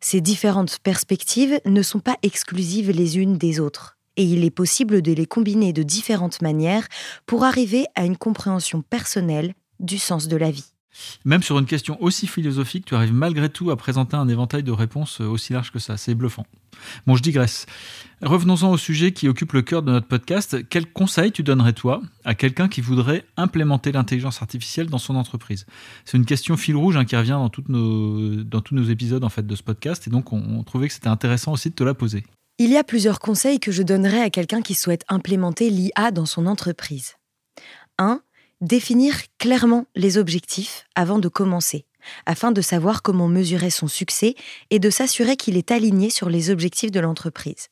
Ces 0.01 0.21
différentes 0.21 0.81
perspectives 0.81 1.61
ne 1.67 1.83
sont 1.83 2.01
pas 2.01 2.17
exclusives 2.25 2.91
les 2.91 3.19
unes 3.19 3.39
des 3.39 3.61
autres, 3.61 3.97
et 4.17 4.25
il 4.25 4.45
est 4.45 4.51
possible 4.51 5.03
de 5.03 5.13
les 5.13 5.25
combiner 5.25 5.73
de 5.73 5.85
différentes 5.85 6.43
manières 6.43 6.89
pour 7.27 7.45
arriver 7.45 7.87
à 7.95 8.05
une 8.05 8.17
compréhension 8.17 8.83
personnelle 8.83 9.55
du 9.79 9.99
sens 9.99 10.27
de 10.27 10.37
la 10.37 10.51
vie. 10.51 10.72
Même 11.25 11.43
sur 11.43 11.59
une 11.59 11.67
question 11.67 12.01
aussi 12.03 12.27
philosophique, 12.27 12.85
tu 12.85 12.95
arrives 12.95 13.13
malgré 13.13 13.49
tout 13.49 13.71
à 13.71 13.77
présenter 13.77 14.17
un 14.17 14.29
éventail 14.29 14.63
de 14.63 14.73
réponses 14.73 15.21
aussi 15.21 15.53
large 15.53 15.71
que 15.71 15.79
ça. 15.79 15.97
C'est 15.97 16.15
bluffant. 16.15 16.47
Bon, 17.07 17.17
je 17.17 17.23
digresse. 17.23 17.67
Revenons-en 18.23 18.71
au 18.71 18.77
sujet 18.77 19.13
qui 19.13 19.29
occupe 19.29 19.53
le 19.53 19.63
cœur 19.63 19.83
de 19.83 19.91
notre 19.91 20.07
podcast. 20.07 20.57
Quel 20.69 20.87
conseil 20.87 21.33
tu 21.33 21.43
donnerais 21.43 21.73
toi 21.73 22.03
à 22.25 22.35
quelqu'un 22.35 22.69
qui 22.69 22.81
voudrait 22.81 23.25
implémenter 23.37 23.93
l'intelligence 23.93 24.43
artificielle 24.43 24.89
dans 24.89 24.99
son 24.99 25.17
entreprise? 25.17 25.67
C'est 26.05 26.17
une 26.17 26.27
question 26.27 26.57
fil 26.57 26.77
rouge 26.77 26.97
hein, 26.97 27.05
qui 27.05 27.17
revient 27.17 27.31
dans, 27.31 27.51
nos, 27.69 28.43
dans 28.45 28.61
tous 28.61 28.75
nos 28.75 28.85
épisodes 28.85 29.25
en 29.25 29.29
fait 29.29 29.47
de 29.47 29.57
ce 29.57 29.63
podcast 29.63 30.07
et 30.07 30.11
donc 30.11 30.33
on, 30.33 30.41
on 30.41 30.63
trouvait 30.63 30.89
que 30.89 30.95
c'était 30.95 31.09
intéressant 31.09 31.53
aussi 31.53 31.71
de 31.71 31.75
te 31.75 31.85
la 31.85 31.95
poser. 31.95 32.25
Il 32.59 32.71
y 32.71 32.77
a 32.77 32.85
plusieurs 32.85 33.19
conseils 33.19 33.59
que 33.59 33.73
je 33.73 33.83
donnerais 33.83 34.21
à 34.21 34.31
quelqu'un 34.31 34.63
qui 34.63 34.75
souhaite 34.75 35.05
implémenter 35.09 35.71
l'IA 35.71 36.11
dans 36.13 36.27
son 36.27 36.47
entreprise. 36.47 37.15
1. 37.99 38.21
Définir 38.63 39.17
clairement 39.39 39.87
les 39.97 40.19
objectifs 40.19 40.87
avant 40.95 41.19
de 41.19 41.27
commencer, 41.27 41.85
afin 42.27 42.53
de 42.53 42.61
savoir 42.61 43.03
comment 43.03 43.27
mesurer 43.27 43.71
son 43.71 43.89
succès 43.89 44.37
et 44.71 44.79
de 44.79 44.89
s'assurer 44.89 45.37
qu'il 45.37 45.57
est 45.57 45.73
aligné 45.73 46.11
sur 46.11 46.31
les 46.31 46.49
objectifs 46.49 46.93
de 46.93 47.01
l'entreprise. 47.01 47.71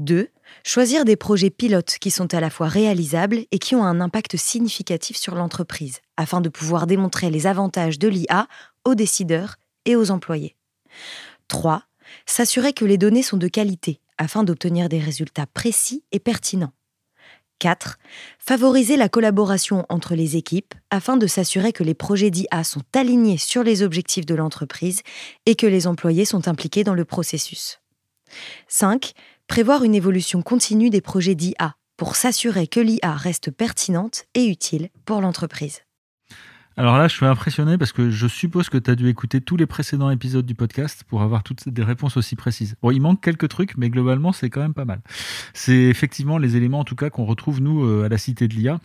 2. 0.00 0.28
Choisir 0.64 1.04
des 1.04 1.14
projets 1.14 1.50
pilotes 1.50 1.98
qui 2.00 2.10
sont 2.10 2.34
à 2.34 2.40
la 2.40 2.50
fois 2.50 2.66
réalisables 2.66 3.44
et 3.52 3.60
qui 3.60 3.76
ont 3.76 3.84
un 3.84 4.00
impact 4.00 4.36
significatif 4.36 5.16
sur 5.16 5.36
l'entreprise, 5.36 6.00
afin 6.16 6.40
de 6.40 6.48
pouvoir 6.48 6.88
démontrer 6.88 7.30
les 7.30 7.46
avantages 7.46 8.00
de 8.00 8.08
l'IA 8.08 8.48
aux 8.84 8.96
décideurs 8.96 9.54
et 9.84 9.94
aux 9.94 10.10
employés. 10.10 10.56
3. 11.46 11.84
S'assurer 12.26 12.72
que 12.72 12.84
les 12.84 12.98
données 12.98 13.22
sont 13.22 13.36
de 13.36 13.46
qualité, 13.46 14.00
afin 14.18 14.42
d'obtenir 14.42 14.88
des 14.88 14.98
résultats 14.98 15.46
précis 15.46 16.02
et 16.10 16.18
pertinents. 16.18 16.72
4. 17.62 17.96
Favoriser 18.40 18.96
la 18.96 19.08
collaboration 19.08 19.86
entre 19.88 20.16
les 20.16 20.36
équipes 20.36 20.74
afin 20.90 21.16
de 21.16 21.28
s'assurer 21.28 21.72
que 21.72 21.84
les 21.84 21.94
projets 21.94 22.32
d'IA 22.32 22.64
sont 22.64 22.82
alignés 22.92 23.38
sur 23.38 23.62
les 23.62 23.84
objectifs 23.84 24.26
de 24.26 24.34
l'entreprise 24.34 25.02
et 25.46 25.54
que 25.54 25.68
les 25.68 25.86
employés 25.86 26.24
sont 26.24 26.48
impliqués 26.48 26.82
dans 26.82 26.94
le 26.94 27.04
processus. 27.04 27.78
5. 28.66 29.12
Prévoir 29.46 29.84
une 29.84 29.94
évolution 29.94 30.42
continue 30.42 30.90
des 30.90 31.00
projets 31.00 31.36
d'IA 31.36 31.76
pour 31.96 32.16
s'assurer 32.16 32.66
que 32.66 32.80
l'IA 32.80 33.14
reste 33.14 33.52
pertinente 33.52 34.24
et 34.34 34.46
utile 34.46 34.88
pour 35.04 35.20
l'entreprise. 35.20 35.82
Alors 36.78 36.96
là, 36.96 37.06
je 37.06 37.14
suis 37.14 37.26
impressionné 37.26 37.76
parce 37.76 37.92
que 37.92 38.08
je 38.08 38.26
suppose 38.26 38.70
que 38.70 38.78
tu 38.78 38.90
as 38.90 38.94
dû 38.94 39.08
écouter 39.08 39.42
tous 39.42 39.58
les 39.58 39.66
précédents 39.66 40.08
épisodes 40.08 40.46
du 40.46 40.54
podcast 40.54 41.04
pour 41.06 41.20
avoir 41.20 41.42
toutes 41.42 41.68
des 41.68 41.82
réponses 41.82 42.16
aussi 42.16 42.34
précises. 42.34 42.76
Bon, 42.80 42.90
il 42.90 43.00
manque 43.00 43.20
quelques 43.20 43.48
trucs, 43.48 43.76
mais 43.76 43.90
globalement, 43.90 44.32
c'est 44.32 44.48
quand 44.48 44.62
même 44.62 44.72
pas 44.72 44.86
mal. 44.86 45.00
C'est 45.52 45.74
effectivement 45.74 46.38
les 46.38 46.56
éléments, 46.56 46.80
en 46.80 46.84
tout 46.84 46.96
cas, 46.96 47.10
qu'on 47.10 47.26
retrouve, 47.26 47.60
nous, 47.60 47.84
euh, 47.84 48.04
à 48.04 48.08
la 48.08 48.16
Cité 48.16 48.48
de 48.48 48.54
l'IA. 48.54 48.80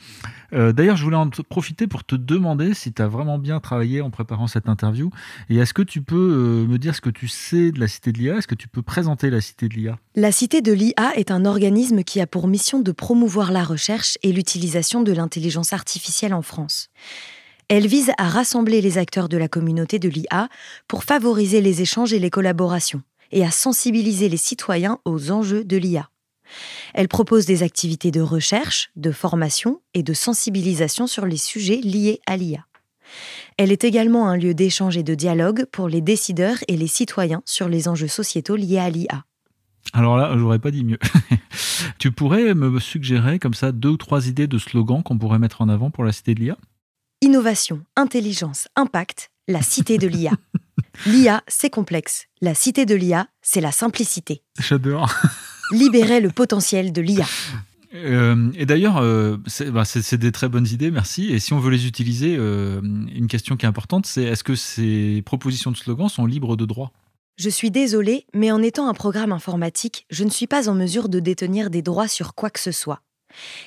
Euh, 0.51 0.73
d'ailleurs, 0.73 0.97
je 0.97 1.03
voulais 1.05 1.15
en 1.15 1.29
profiter 1.29 1.87
pour 1.87 2.03
te 2.03 2.15
demander 2.15 2.73
si 2.73 2.91
tu 2.91 3.01
as 3.01 3.07
vraiment 3.07 3.37
bien 3.37 3.61
travaillé 3.61 4.01
en 4.01 4.09
préparant 4.09 4.47
cette 4.47 4.67
interview. 4.67 5.09
Et 5.49 5.55
est-ce 5.55 5.73
que 5.73 5.81
tu 5.81 6.01
peux 6.01 6.65
euh, 6.65 6.67
me 6.67 6.77
dire 6.77 6.93
ce 6.93 7.01
que 7.01 7.09
tu 7.09 7.29
sais 7.29 7.71
de 7.71 7.79
la 7.79 7.87
Cité 7.87 8.11
de 8.11 8.17
l'IA 8.17 8.37
Est-ce 8.37 8.47
que 8.47 8.55
tu 8.55 8.67
peux 8.67 8.81
présenter 8.81 9.29
la 9.29 9.39
Cité 9.39 9.69
de 9.69 9.75
l'IA 9.75 9.97
La 10.15 10.33
Cité 10.33 10.61
de 10.61 10.73
l'IA 10.73 11.15
est 11.15 11.31
un 11.31 11.45
organisme 11.45 12.03
qui 12.03 12.19
a 12.19 12.27
pour 12.27 12.49
mission 12.49 12.79
de 12.81 12.91
promouvoir 12.91 13.53
la 13.53 13.63
recherche 13.63 14.17
et 14.23 14.33
l'utilisation 14.33 15.03
de 15.03 15.13
l'intelligence 15.13 15.71
artificielle 15.71 16.33
en 16.33 16.41
France. 16.41 16.89
Elle 17.69 17.87
vise 17.87 18.11
à 18.17 18.29
rassembler 18.29 18.79
les 18.79 18.97
acteurs 18.97 19.27
de 19.27 19.35
la 19.35 19.49
communauté 19.49 19.99
de 19.99 20.07
l'IA 20.07 20.47
pour 20.87 21.03
favoriser 21.03 21.59
les 21.59 21.81
échanges 21.81 22.13
et 22.13 22.19
les 22.19 22.29
collaborations, 22.29 23.01
et 23.33 23.43
à 23.43 23.51
sensibiliser 23.51 24.29
les 24.29 24.37
citoyens 24.37 24.99
aux 25.03 25.31
enjeux 25.31 25.65
de 25.65 25.75
l'IA. 25.75 26.09
Elle 26.93 27.09
propose 27.09 27.45
des 27.45 27.63
activités 27.63 28.09
de 28.09 28.21
recherche, 28.21 28.89
de 28.95 29.11
formation 29.11 29.81
et 29.93 30.01
de 30.01 30.13
sensibilisation 30.13 31.07
sur 31.07 31.25
les 31.25 31.35
sujets 31.35 31.81
liés 31.83 32.21
à 32.25 32.37
l'IA. 32.37 32.65
Elle 33.57 33.73
est 33.73 33.83
également 33.83 34.29
un 34.29 34.37
lieu 34.37 34.53
d'échange 34.53 34.95
et 34.95 35.03
de 35.03 35.15
dialogue 35.15 35.65
pour 35.69 35.89
les 35.89 36.01
décideurs 36.01 36.57
et 36.69 36.77
les 36.77 36.87
citoyens 36.87 37.41
sur 37.43 37.67
les 37.67 37.89
enjeux 37.89 38.07
sociétaux 38.07 38.55
liés 38.55 38.79
à 38.79 38.89
l'IA. 38.89 39.25
Alors 39.91 40.15
là, 40.15 40.33
j'aurais 40.37 40.59
pas 40.59 40.71
dit 40.71 40.85
mieux. 40.85 40.99
tu 41.99 42.11
pourrais 42.11 42.53
me 42.53 42.79
suggérer 42.79 43.39
comme 43.39 43.53
ça 43.53 43.73
deux 43.73 43.89
ou 43.89 43.97
trois 43.97 44.29
idées 44.29 44.47
de 44.47 44.57
slogans 44.57 45.03
qu'on 45.03 45.17
pourrait 45.17 45.39
mettre 45.39 45.61
en 45.61 45.67
avant 45.67 45.91
pour 45.91 46.05
la 46.05 46.13
cité 46.13 46.33
de 46.33 46.39
l'IA 46.39 46.57
Innovation, 47.21 47.81
intelligence, 47.95 48.67
impact, 48.75 49.31
la 49.47 49.63
cité 49.63 49.97
de 49.97 50.07
l'IA. 50.07 50.33
L'IA, 51.07 51.41
c'est 51.47 51.71
complexe. 51.71 52.27
La 52.41 52.53
cité 52.53 52.85
de 52.85 52.93
l'IA, 52.93 53.27
c'est 53.41 53.59
la 53.59 53.71
simplicité. 53.71 54.43
J'adore. 54.59 55.11
Libérer 55.71 56.19
le 56.19 56.29
potentiel 56.29 56.93
de 56.93 57.01
l'IA. 57.01 57.25
Euh, 57.95 58.51
et 58.53 58.67
d'ailleurs, 58.67 58.97
euh, 58.97 59.37
bah, 59.71 59.83
c'est 59.83 60.17
des 60.17 60.31
très 60.31 60.47
bonnes 60.47 60.67
idées, 60.67 60.91
merci. 60.91 61.33
Et 61.33 61.39
si 61.39 61.53
on 61.53 61.59
veut 61.59 61.71
les 61.71 61.87
utiliser, 61.87 62.35
euh, 62.37 62.81
une 62.83 63.25
question 63.25 63.57
qui 63.57 63.65
est 63.65 63.69
importante, 63.69 64.05
c'est 64.05 64.21
est-ce 64.21 64.43
que 64.43 64.53
ces 64.53 65.23
propositions 65.25 65.71
de 65.71 65.77
slogans 65.77 66.09
sont 66.09 66.27
libres 66.27 66.55
de 66.55 66.65
droit? 66.65 66.91
Je 67.37 67.49
suis 67.49 67.71
désolée, 67.71 68.27
mais 68.35 68.51
en 68.51 68.61
étant 68.61 68.87
un 68.87 68.93
programme 68.93 69.31
informatique, 69.31 70.05
je 70.11 70.23
ne 70.23 70.29
suis 70.29 70.47
pas 70.47 70.69
en 70.69 70.75
mesure 70.75 71.09
de 71.09 71.19
détenir 71.19 71.71
des 71.71 71.81
droits 71.81 72.07
sur 72.07 72.35
quoi 72.35 72.51
que 72.51 72.59
ce 72.59 72.71
soit 72.71 73.01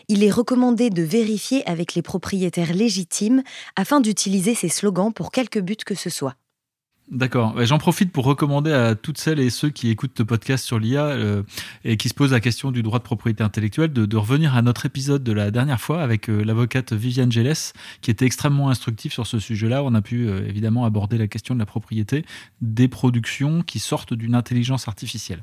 il 0.09 0.25
est 0.25 0.31
recommandé 0.31 0.91
de 0.91 1.03
vérifier 1.03 1.67
avec 1.69 1.95
les 1.95 2.03
propriétaires 2.03 2.75
légitimes 2.75 3.43
afin 3.77 4.01
d'utiliser 4.01 4.55
ces 4.55 4.69
slogans 4.69 5.13
pour 5.13 5.33
quelque 5.33 5.59
but 5.59 5.85
que 5.85 5.95
ce 5.95 6.11
soit. 6.11 6.37
D'accord. 7.11 7.57
J'en 7.65 7.79
profite 7.79 8.13
pour 8.13 8.25
recommander 8.25 8.71
à 8.71 8.95
toutes 8.95 9.19
celles 9.19 9.41
et 9.41 9.51
ceux 9.51 9.69
qui 9.69 9.91
écoutent 9.91 10.17
le 10.21 10.25
podcast 10.25 10.65
sur 10.65 10.79
l'IA 10.79 11.07
euh, 11.07 11.43
et 11.85 11.97
qui 11.97 12.09
se 12.09 12.15
posent 12.15 12.31
la 12.31 12.39
question 12.39 12.71
du 12.71 12.85
droit 12.85 13.01
de 13.01 13.05
propriété 13.05 13.43
intellectuelle 13.43 13.93
de, 13.93 14.17
revenir 14.17 14.55
à 14.55 14.63
notre 14.63 14.87
épisode 14.87 15.25
de 15.25 15.33
la 15.33 15.51
dernière 15.51 15.81
fois 15.81 16.03
avec 16.03 16.31
euh, 16.31 16.45
l'avocate 16.45 16.93
Viviane 16.93 17.33
Gélès, 17.33 17.73
qui 18.01 18.13
était 18.13 18.27
extrêmement 18.27 18.71
instructif 18.71 19.13
sur 19.13 19.27
ce 19.27 19.41
sujet-là. 19.41 19.83
On 19.83 19.95
a 19.95 20.03
pu 20.03 20.29
euh, 20.29 20.47
évidemment 20.47 20.85
aborder 20.85 21.19
la 21.19 21.27
question 21.27 21.55
de 21.55 21.59
la 21.59 21.67
propriété 21.67 22.25
des 22.61 22.87
productions 22.87 23.63
qui 23.63 23.81
sortent 23.81 24.15
d'une 24.15 24.37
intelligence 24.37 24.87
artificielle. 24.87 25.43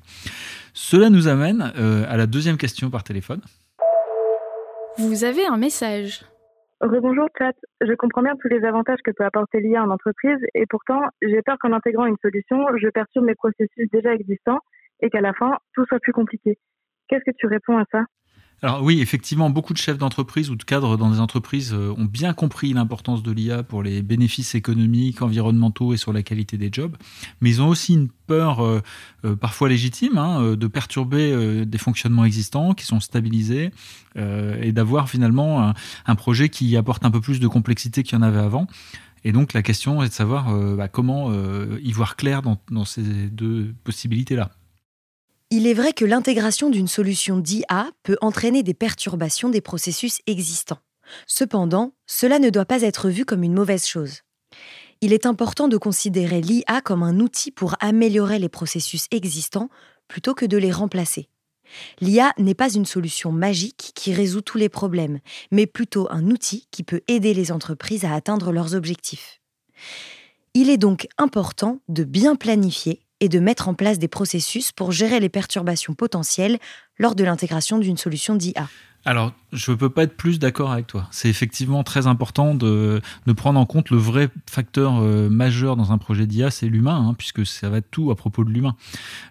Cela 0.73 1.09
nous 1.09 1.27
amène 1.27 1.61
à 1.61 2.17
la 2.17 2.27
deuxième 2.27 2.57
question 2.57 2.89
par 2.89 3.03
téléphone. 3.03 3.41
Vous 4.99 5.23
avez 5.23 5.45
un 5.45 5.57
message. 5.57 6.25
Rebonjour 6.81 7.27
chat, 7.37 7.53
je 7.81 7.93
comprends 7.93 8.23
bien 8.23 8.35
tous 8.41 8.47
les 8.47 8.65
avantages 8.65 8.97
que 9.03 9.11
peut 9.11 9.25
apporter 9.25 9.59
l'IA 9.59 9.83
en 9.83 9.91
entreprise 9.91 10.39
et 10.55 10.65
pourtant 10.67 11.01
j'ai 11.21 11.43
peur 11.43 11.57
qu'en 11.59 11.71
intégrant 11.71 12.07
une 12.07 12.17
solution, 12.19 12.65
je 12.77 12.89
perturbe 12.89 13.25
mes 13.25 13.35
processus 13.35 13.89
déjà 13.91 14.13
existants 14.13 14.57
et 15.01 15.11
qu'à 15.11 15.21
la 15.21 15.33
fin, 15.33 15.57
tout 15.75 15.85
soit 15.85 15.99
plus 15.99 16.13
compliqué. 16.13 16.57
Qu'est-ce 17.07 17.23
que 17.23 17.35
tu 17.37 17.45
réponds 17.45 17.77
à 17.77 17.83
ça? 17.91 18.05
Alors 18.63 18.81
oui, 18.81 19.01
effectivement, 19.01 19.51
beaucoup 19.51 19.73
de 19.73 19.77
chefs 19.77 19.99
d'entreprise 19.99 20.49
ou 20.49 20.55
de 20.55 20.63
cadres 20.63 20.97
dans 20.97 21.11
des 21.11 21.19
entreprises 21.19 21.73
euh, 21.75 21.93
ont 21.95 22.05
bien 22.05 22.33
compris 22.33 22.73
l'importance 22.73 23.21
de 23.21 23.31
l'IA 23.31 23.61
pour 23.61 23.83
les 23.83 24.01
bénéfices 24.01 24.55
économiques, 24.55 25.21
environnementaux 25.21 25.93
et 25.93 25.97
sur 25.97 26.11
la 26.11 26.23
qualité 26.23 26.57
des 26.57 26.69
jobs, 26.71 26.97
mais 27.39 27.51
ils 27.51 27.61
ont 27.61 27.67
aussi 27.67 27.93
une 27.93 28.09
peur 28.25 28.61
euh, 28.65 28.81
euh, 29.25 29.35
parfois 29.35 29.69
légitime 29.69 30.17
hein, 30.17 30.55
de 30.55 30.67
perturber 30.67 31.65
des 31.65 31.77
fonctionnements 31.77 32.25
existants 32.25 32.73
qui 32.73 32.85
sont 32.85 32.99
stabilisés 32.99 33.71
et 34.15 34.71
d'avoir 34.71 35.09
finalement 35.09 35.73
un, 36.05 36.15
projet 36.15 36.49
qui 36.49 36.75
apporte 36.75 37.05
un 37.05 37.11
peu 37.11 37.21
plus 37.21 37.39
de 37.39 37.47
complexité 37.47 38.03
qu'il 38.03 38.17
y 38.17 38.19
en 38.19 38.23
avait 38.23 38.39
avant. 38.39 38.67
Et 39.23 39.31
donc 39.31 39.53
la 39.53 39.61
question 39.61 40.01
est 40.01 40.09
de 40.09 40.13
savoir 40.13 40.51
bah, 40.75 40.87
comment 40.87 41.31
y 41.77 41.91
voir 41.91 42.15
clair 42.15 42.41
dans 42.41 42.85
ces 42.85 43.01
deux 43.01 43.73
possibilités-là. 43.83 44.51
Il 45.49 45.65
est 45.65 45.73
vrai 45.73 45.93
que 45.93 46.03
l'intégration 46.03 46.69
d'une 46.69 46.89
solution 46.89 47.39
d'IA 47.39 47.89
peut 48.03 48.17
entraîner 48.19 48.63
des 48.63 48.73
perturbations 48.73 49.47
des 49.47 49.61
processus 49.61 50.19
existants. 50.27 50.79
Cependant, 51.25 51.93
cela 52.05 52.37
ne 52.37 52.49
doit 52.49 52.65
pas 52.65 52.81
être 52.81 53.07
vu 53.07 53.23
comme 53.23 53.43
une 53.43 53.53
mauvaise 53.53 53.85
chose. 53.85 54.23
Il 54.99 55.13
est 55.13 55.25
important 55.25 55.69
de 55.69 55.77
considérer 55.77 56.41
l'IA 56.41 56.81
comme 56.83 57.01
un 57.01 57.21
outil 57.21 57.51
pour 57.51 57.75
améliorer 57.79 58.39
les 58.39 58.49
processus 58.49 59.05
existants 59.11 59.69
plutôt 60.09 60.33
que 60.33 60.45
de 60.45 60.57
les 60.57 60.71
remplacer. 60.71 61.29
L'IA 62.01 62.33
n'est 62.37 62.53
pas 62.53 62.73
une 62.73 62.85
solution 62.85 63.31
magique 63.31 63.93
qui 63.95 64.13
résout 64.13 64.41
tous 64.41 64.57
les 64.57 64.69
problèmes, 64.69 65.19
mais 65.51 65.65
plutôt 65.65 66.07
un 66.11 66.27
outil 66.27 66.67
qui 66.71 66.83
peut 66.83 67.01
aider 67.07 67.33
les 67.33 67.53
entreprises 67.53 68.03
à 68.03 68.13
atteindre 68.13 68.51
leurs 68.51 68.75
objectifs. 68.75 69.39
Il 70.53 70.69
est 70.69 70.77
donc 70.77 71.07
important 71.17 71.79
de 71.87 72.03
bien 72.03 72.35
planifier 72.35 73.06
et 73.19 73.29
de 73.29 73.39
mettre 73.39 73.67
en 73.67 73.73
place 73.73 73.99
des 73.99 74.07
processus 74.07 74.71
pour 74.71 74.91
gérer 74.91 75.19
les 75.19 75.29
perturbations 75.29 75.93
potentielles 75.93 76.57
lors 76.97 77.15
de 77.15 77.23
l'intégration 77.23 77.77
d'une 77.77 77.97
solution 77.97 78.35
d'IA. 78.35 78.69
Alors, 79.07 79.31
je 79.53 79.71
ne 79.71 79.77
peux 79.77 79.89
pas 79.89 80.03
être 80.03 80.17
plus 80.17 80.37
d'accord 80.37 80.69
avec 80.69 80.85
toi. 80.85 81.07
C'est 81.11 81.29
effectivement 81.29 81.81
très 81.85 82.07
important 82.07 82.55
de, 82.55 83.01
prendre 83.37 83.57
en 83.57 83.65
compte 83.65 83.89
le 83.89 83.95
vrai 83.95 84.27
facteur 84.49 84.97
euh, 84.97 85.29
majeur 85.29 85.77
dans 85.77 85.93
un 85.93 85.97
projet 85.97 86.27
d'IA, 86.27 86.51
c'est 86.51 86.67
l'humain, 86.67 87.07
hein, 87.07 87.13
puisque 87.13 87.45
ça 87.45 87.69
va 87.69 87.77
être 87.77 87.89
tout 87.89 88.11
à 88.11 88.17
propos 88.17 88.43
de 88.43 88.49
l'humain. 88.49 88.75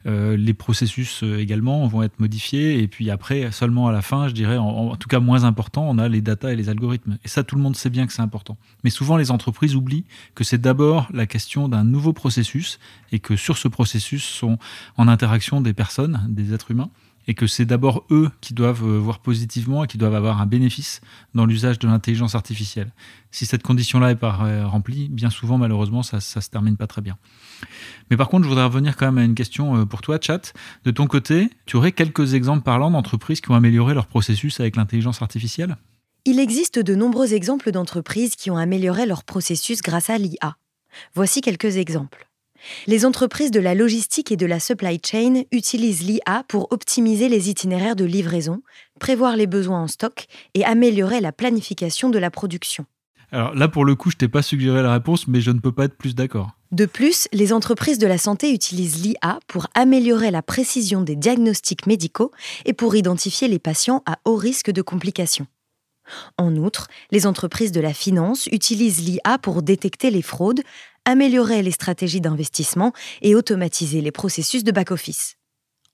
Euh, 0.06 0.35
les 0.35 0.54
processus 0.54 1.23
euh, 1.23 1.37
également 1.40 1.87
vont 1.88 2.02
être 2.02 2.18
modifiés, 2.21 2.83
et 2.83 2.88
puis 2.88 3.11
après, 3.11 3.52
seulement 3.52 3.87
à 3.87 3.92
la 3.92 4.00
fin, 4.00 4.28
je 4.28 4.33
dirais, 4.33 4.56
en, 4.56 4.97
tout 4.97 5.09
cas 5.09 5.21
moins 5.21 5.45
important, 5.45 5.87
on 5.87 5.99
a 5.99 6.09
les 6.09 6.23
datas 6.23 6.52
et 6.52 6.56
les 6.56 6.71
algorithmes. 6.71 7.18
Et 7.23 7.28
ça, 7.28 7.45
tout 7.45 7.56
le 7.56 7.61
monde 7.61 7.76
sait 7.76 7.90
bien 7.90 8.06
que 8.06 8.14
c'est 8.14 8.23
important. 8.23 8.56
Mais 8.83 8.88
souvent, 8.88 9.18
les 9.18 9.30
entreprises 9.30 9.76
oublient 9.76 10.06
que 10.35 10.42
c'est 10.42 10.59
d'abord 10.59 11.06
la 11.12 11.26
question 11.26 11.68
d'un 11.68 11.85
nouveau 11.85 12.14
processus, 12.14 12.78
et 13.12 13.18
que 13.18 13.37
sur 13.37 13.59
ce 13.59 13.68
processus 13.68 14.25
sont 14.25 14.56
en 14.97 15.06
interaction 15.06 15.61
des 15.61 15.75
personnes, 15.75 16.25
des 16.30 16.54
êtres 16.54 16.71
humains 16.71 16.88
et 17.26 17.35
que 17.35 17.47
c'est 17.47 17.64
d'abord 17.64 18.04
eux 18.11 18.30
qui 18.40 18.54
doivent 18.54 18.85
euh, 18.85 18.99
voir 18.99 19.18
positivement 19.18 19.85
et 19.85 19.87
qui 19.87 19.99
doivent 19.99 20.14
avoir 20.14 20.40
un 20.40 20.47
bénéfice 20.47 21.00
dans 21.35 21.47
l'usage 21.47 21.78
de 21.78 21.87
l'intelligence 21.87 22.35
artificielle. 22.35 22.92
Si 23.30 23.47
cette 23.47 23.62
condition-là 23.62 24.12
est 24.12 24.16
pas 24.16 24.38
euh, 24.42 24.66
remplie, 24.66 25.09
bien 25.09 25.30
souvent, 25.30 25.59
malheureusement, 25.59 26.02
ça 26.02 26.16
ne 26.18 26.21
se 26.21 26.50
termine 26.50 26.76
pas 26.76 26.87
très 26.87 27.02
bien. 27.02 27.16
Mais 28.11 28.16
par 28.16 28.28
contre, 28.28 28.45
je 28.45 28.49
voudrais 28.49 28.64
revenir 28.64 28.97
quand 28.97 29.06
même 29.06 29.18
à 29.18 29.25
une 29.25 29.35
question 29.35 29.76
euh, 29.76 29.85
pour 29.85 30.02
toi, 30.02 30.18
Chat. 30.21 30.52
De 30.85 30.90
ton 30.90 31.06
côté, 31.06 31.50
tu 31.66 31.76
aurais 31.76 31.92
quelques 31.92 32.35
exemples 32.35 32.62
parlants 32.62 32.90
d'entreprises 32.90 33.40
qui 33.40 33.50
ont 33.50 33.54
amélioré 33.54 33.95
leur 33.95 34.06
processus 34.06 34.61
avec 34.61 34.76
l'intelligence 34.76 35.23
artificielle? 35.23 35.76
Il 36.25 36.40
existe 36.40 36.78
de 36.78 36.95
nombreux 36.95 37.35
exemples 37.35 37.71
d'entreprises 37.71 38.35
qui 38.35 38.50
ont 38.50 38.56
amélioré 38.56 39.06
leur 39.06 39.23
processus 39.23 39.80
grâce 39.80 40.11
à 40.11 40.18
l'IA. 40.18 40.56
Voici 41.14 41.40
quelques 41.40 41.76
exemples. 41.76 42.26
Les 42.87 43.04
entreprises 43.04 43.50
de 43.50 43.61
la 43.61 43.75
logistique 43.75 44.32
et 44.32 44.37
de 44.37 44.46
la 44.46 44.61
supply 44.61 45.00
chain 45.04 45.42
utilisent 45.52 46.02
l'IA 46.02 46.44
pour 46.49 46.73
optimiser 46.73 47.28
les 47.28 47.50
itinéraires 47.50 47.96
de 47.96 48.04
livraison, 48.04 48.62
prévoir 49.00 49.37
les 49.37 49.46
besoins 49.46 49.82
en 49.82 49.88
stock 49.88 50.26
et 50.54 50.64
améliorer 50.64 51.20
la 51.20 51.32
planification 51.32 52.08
de 52.08 52.18
la 52.18 52.30
production. 52.30 52.87
Alors 53.32 53.54
là, 53.54 53.68
pour 53.68 53.85
le 53.85 53.94
coup, 53.94 54.11
je 54.11 54.16
t'ai 54.16 54.28
pas 54.28 54.42
suggéré 54.42 54.82
la 54.82 54.92
réponse, 54.92 55.26
mais 55.26 55.40
je 55.40 55.50
ne 55.50 55.58
peux 55.58 55.73
pas 55.73 55.85
être 55.85 55.96
plus 55.96 56.14
d'accord. 56.14 56.50
De 56.73 56.87
plus, 56.87 57.28
les 57.32 57.52
entreprises 57.52 57.99
de 57.99 58.06
la 58.06 58.18
santé 58.18 58.52
utilisent 58.52 59.02
l'IA 59.02 59.38
pour 59.46 59.66
améliorer 59.75 60.30
la 60.30 60.42
précision 60.42 61.02
des 61.02 61.16
diagnostics 61.16 61.87
médicaux 61.87 62.32
et 62.64 62.73
pour 62.73 62.96
identifier 62.96 63.49
les 63.49 63.58
patients 63.58 64.02
à 64.06 64.18
haut 64.25 64.37
risque 64.37 64.70
de 64.70 64.82
complications. 64.82 65.46
En 66.38 66.54
outre, 66.56 66.88
les 67.11 67.26
entreprises 67.26 67.73
de 67.73 67.80
la 67.80 67.92
finance 67.92 68.46
utilisent 68.52 69.04
l'IA 69.04 69.38
pour 69.38 69.62
détecter 69.62 70.11
les 70.11 70.23
fraudes, 70.23 70.62
améliorer 71.06 71.62
les 71.62 71.70
stratégies 71.70 72.20
d'investissement 72.20 72.92
et 73.22 73.34
automatiser 73.34 74.02
les 74.02 74.12
processus 74.12 74.64
de 74.64 74.72
back-office. 74.72 75.36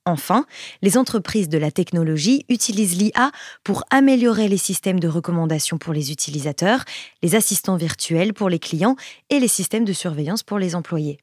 Enfin, 0.04 0.46
les 0.82 0.98
entreprises 0.98 1.48
de 1.48 1.58
la 1.58 1.70
technologie 1.70 2.44
utilisent 2.48 2.96
l'IA 2.96 3.30
pour 3.62 3.84
améliorer 3.90 4.48
les 4.48 4.56
systèmes 4.56 4.98
de 4.98 5.06
recommandation 5.06 5.78
pour 5.78 5.92
les 5.92 6.10
utilisateurs, 6.10 6.84
les 7.22 7.36
assistants 7.36 7.76
virtuels 7.76 8.34
pour 8.34 8.48
les 8.48 8.58
clients 8.58 8.96
et 9.30 9.38
les 9.38 9.46
systèmes 9.46 9.84
de 9.84 9.92
surveillance 9.92 10.42
pour 10.42 10.58
les 10.58 10.74
employés. 10.74 11.20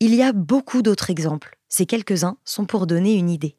Il 0.00 0.16
y 0.16 0.22
a 0.22 0.32
beaucoup 0.32 0.82
d'autres 0.82 1.10
exemples. 1.10 1.56
Ces 1.68 1.86
quelques-uns 1.86 2.36
sont 2.44 2.64
pour 2.64 2.88
donner 2.88 3.14
une 3.14 3.30
idée. 3.30 3.56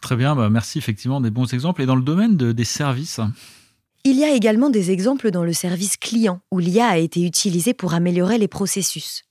Très 0.00 0.14
bien, 0.14 0.36
bah 0.36 0.48
merci 0.48 0.78
effectivement 0.78 1.20
des 1.20 1.30
bons 1.30 1.52
exemples. 1.52 1.82
Et 1.82 1.86
dans 1.86 1.96
le 1.96 2.02
domaine 2.02 2.36
des 2.36 2.64
services 2.64 3.20
Il 4.04 4.16
y 4.16 4.24
a 4.24 4.34
également 4.34 4.70
des 4.70 4.90
exemples 4.90 5.30
dans 5.30 5.44
le 5.44 5.52
service 5.52 5.96
client 5.96 6.40
où 6.50 6.58
l'IA 6.58 6.86
a 6.86 6.98
été 6.98 7.22
utilisée 7.22 7.74
pour 7.74 7.94
améliorer 7.94 8.38
les 8.38 8.48
processus. 8.48 9.24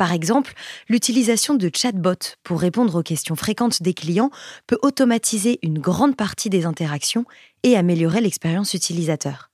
Par 0.00 0.12
exemple, 0.12 0.54
l'utilisation 0.88 1.54
de 1.54 1.70
chatbots 1.74 2.36
pour 2.42 2.60
répondre 2.60 2.98
aux 2.98 3.02
questions 3.02 3.36
fréquentes 3.36 3.82
des 3.82 3.92
clients 3.92 4.30
peut 4.66 4.78
automatiser 4.82 5.58
une 5.62 5.78
grande 5.78 6.16
partie 6.16 6.48
des 6.48 6.64
interactions 6.64 7.26
et 7.64 7.76
améliorer 7.76 8.22
l'expérience 8.22 8.72
utilisateur. 8.72 9.50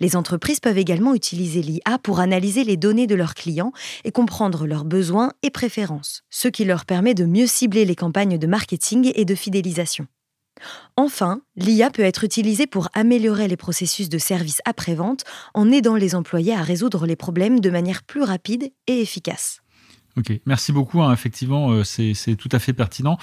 Les 0.00 0.16
entreprises 0.16 0.60
peuvent 0.60 0.78
également 0.78 1.14
utiliser 1.14 1.60
l'IA 1.60 1.98
pour 2.02 2.20
analyser 2.20 2.64
les 2.64 2.76
données 2.76 3.06
de 3.06 3.14
leurs 3.14 3.34
clients 3.34 3.72
et 4.04 4.10
comprendre 4.10 4.66
leurs 4.66 4.84
besoins 4.84 5.32
et 5.42 5.50
préférences, 5.50 6.22
ce 6.30 6.48
qui 6.48 6.64
leur 6.64 6.86
permet 6.86 7.14
de 7.14 7.26
mieux 7.26 7.46
cibler 7.46 7.84
les 7.84 7.96
campagnes 7.96 8.38
de 8.38 8.46
marketing 8.46 9.12
et 9.14 9.24
de 9.24 9.34
fidélisation. 9.34 10.06
Enfin, 10.96 11.40
l'IA 11.56 11.90
peut 11.90 12.02
être 12.02 12.24
utilisée 12.24 12.66
pour 12.66 12.88
améliorer 12.94 13.48
les 13.48 13.56
processus 13.56 14.08
de 14.08 14.18
service 14.18 14.60
après-vente 14.64 15.24
en 15.54 15.70
aidant 15.70 15.96
les 15.96 16.14
employés 16.14 16.54
à 16.54 16.62
résoudre 16.62 17.06
les 17.06 17.16
problèmes 17.16 17.60
de 17.60 17.70
manière 17.70 18.02
plus 18.02 18.22
rapide 18.22 18.72
et 18.86 19.00
efficace. 19.00 19.60
Ok, 20.16 20.32
merci 20.46 20.72
beaucoup. 20.72 21.02
Hein. 21.02 21.12
Effectivement, 21.12 21.70
euh, 21.70 21.84
c'est 21.84 22.36
tout 22.36 22.48
à 22.52 22.58
fait 22.58 22.72
pertinent. 22.72 23.18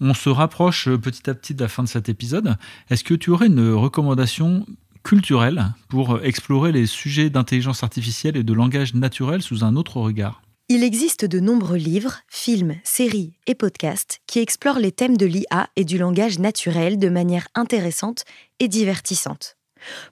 On 0.00 0.14
se 0.14 0.28
rapproche 0.28 0.86
euh, 0.88 0.96
petit 0.96 1.28
à 1.28 1.34
petit 1.34 1.54
de 1.54 1.62
la 1.62 1.68
fin 1.68 1.82
de 1.82 1.88
cet 1.88 2.08
épisode. 2.08 2.56
Est-ce 2.90 3.02
que 3.02 3.14
tu 3.14 3.30
aurais 3.30 3.48
une 3.48 3.72
recommandation 3.72 4.64
culturelle 5.02 5.72
pour 5.88 6.16
euh, 6.16 6.22
explorer 6.22 6.70
les 6.70 6.86
sujets 6.86 7.30
d'intelligence 7.30 7.82
artificielle 7.82 8.36
et 8.36 8.44
de 8.44 8.52
langage 8.52 8.94
naturel 8.94 9.42
sous 9.42 9.64
un 9.64 9.74
autre 9.74 9.96
regard? 9.96 10.42
Il 10.70 10.84
existe 10.84 11.24
de 11.24 11.40
nombreux 11.40 11.78
livres, 11.78 12.18
films, 12.28 12.76
séries 12.84 13.32
et 13.46 13.54
podcasts 13.54 14.20
qui 14.26 14.40
explorent 14.40 14.78
les 14.78 14.92
thèmes 14.92 15.16
de 15.16 15.24
l'IA 15.24 15.70
et 15.76 15.84
du 15.86 15.96
langage 15.96 16.38
naturel 16.38 16.98
de 16.98 17.08
manière 17.08 17.48
intéressante 17.54 18.26
et 18.60 18.68
divertissante. 18.68 19.56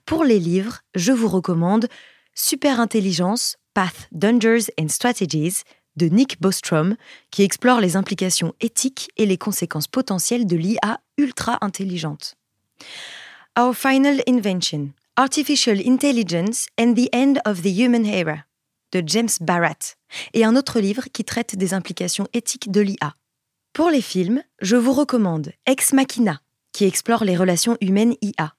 Pour 0.03 0.23
les 0.23 0.39
livres, 0.39 0.79
je 0.95 1.11
vous 1.11 1.27
recommande 1.27 1.87
Super 2.33 2.79
Intelligence, 2.79 3.57
Path, 3.75 4.07
Dangers 4.11 4.71
and 4.79 4.87
Strategies 4.87 5.61
de 5.95 6.07
Nick 6.07 6.41
Bostrom, 6.41 6.95
qui 7.29 7.43
explore 7.43 7.79
les 7.79 7.95
implications 7.95 8.55
éthiques 8.59 9.11
et 9.15 9.27
les 9.27 9.37
conséquences 9.37 9.87
potentielles 9.87 10.47
de 10.47 10.55
l'IA 10.55 11.01
ultra 11.19 11.59
intelligente. 11.61 12.33
Our 13.59 13.75
Final 13.75 14.23
Invention 14.27 14.89
Artificial 15.17 15.79
Intelligence 15.87 16.65
and 16.79 16.95
the 16.95 17.09
End 17.13 17.35
of 17.45 17.61
the 17.61 17.77
Human 17.77 18.07
Era 18.07 18.47
de 18.91 19.03
James 19.05 19.29
Barratt, 19.41 19.97
et 20.33 20.43
un 20.45 20.55
autre 20.55 20.79
livre 20.79 21.05
qui 21.11 21.23
traite 21.23 21.55
des 21.55 21.73
implications 21.73 22.27
éthiques 22.33 22.71
de 22.71 22.81
l'IA. 22.81 23.15
Pour 23.73 23.89
les 23.89 24.01
films, 24.01 24.41
je 24.61 24.75
vous 24.75 24.93
recommande 24.93 25.51
Ex 25.65 25.93
Machina, 25.93 26.41
qui 26.71 26.85
explore 26.85 27.23
les 27.23 27.37
relations 27.37 27.77
humaines-IA, 27.81 28.55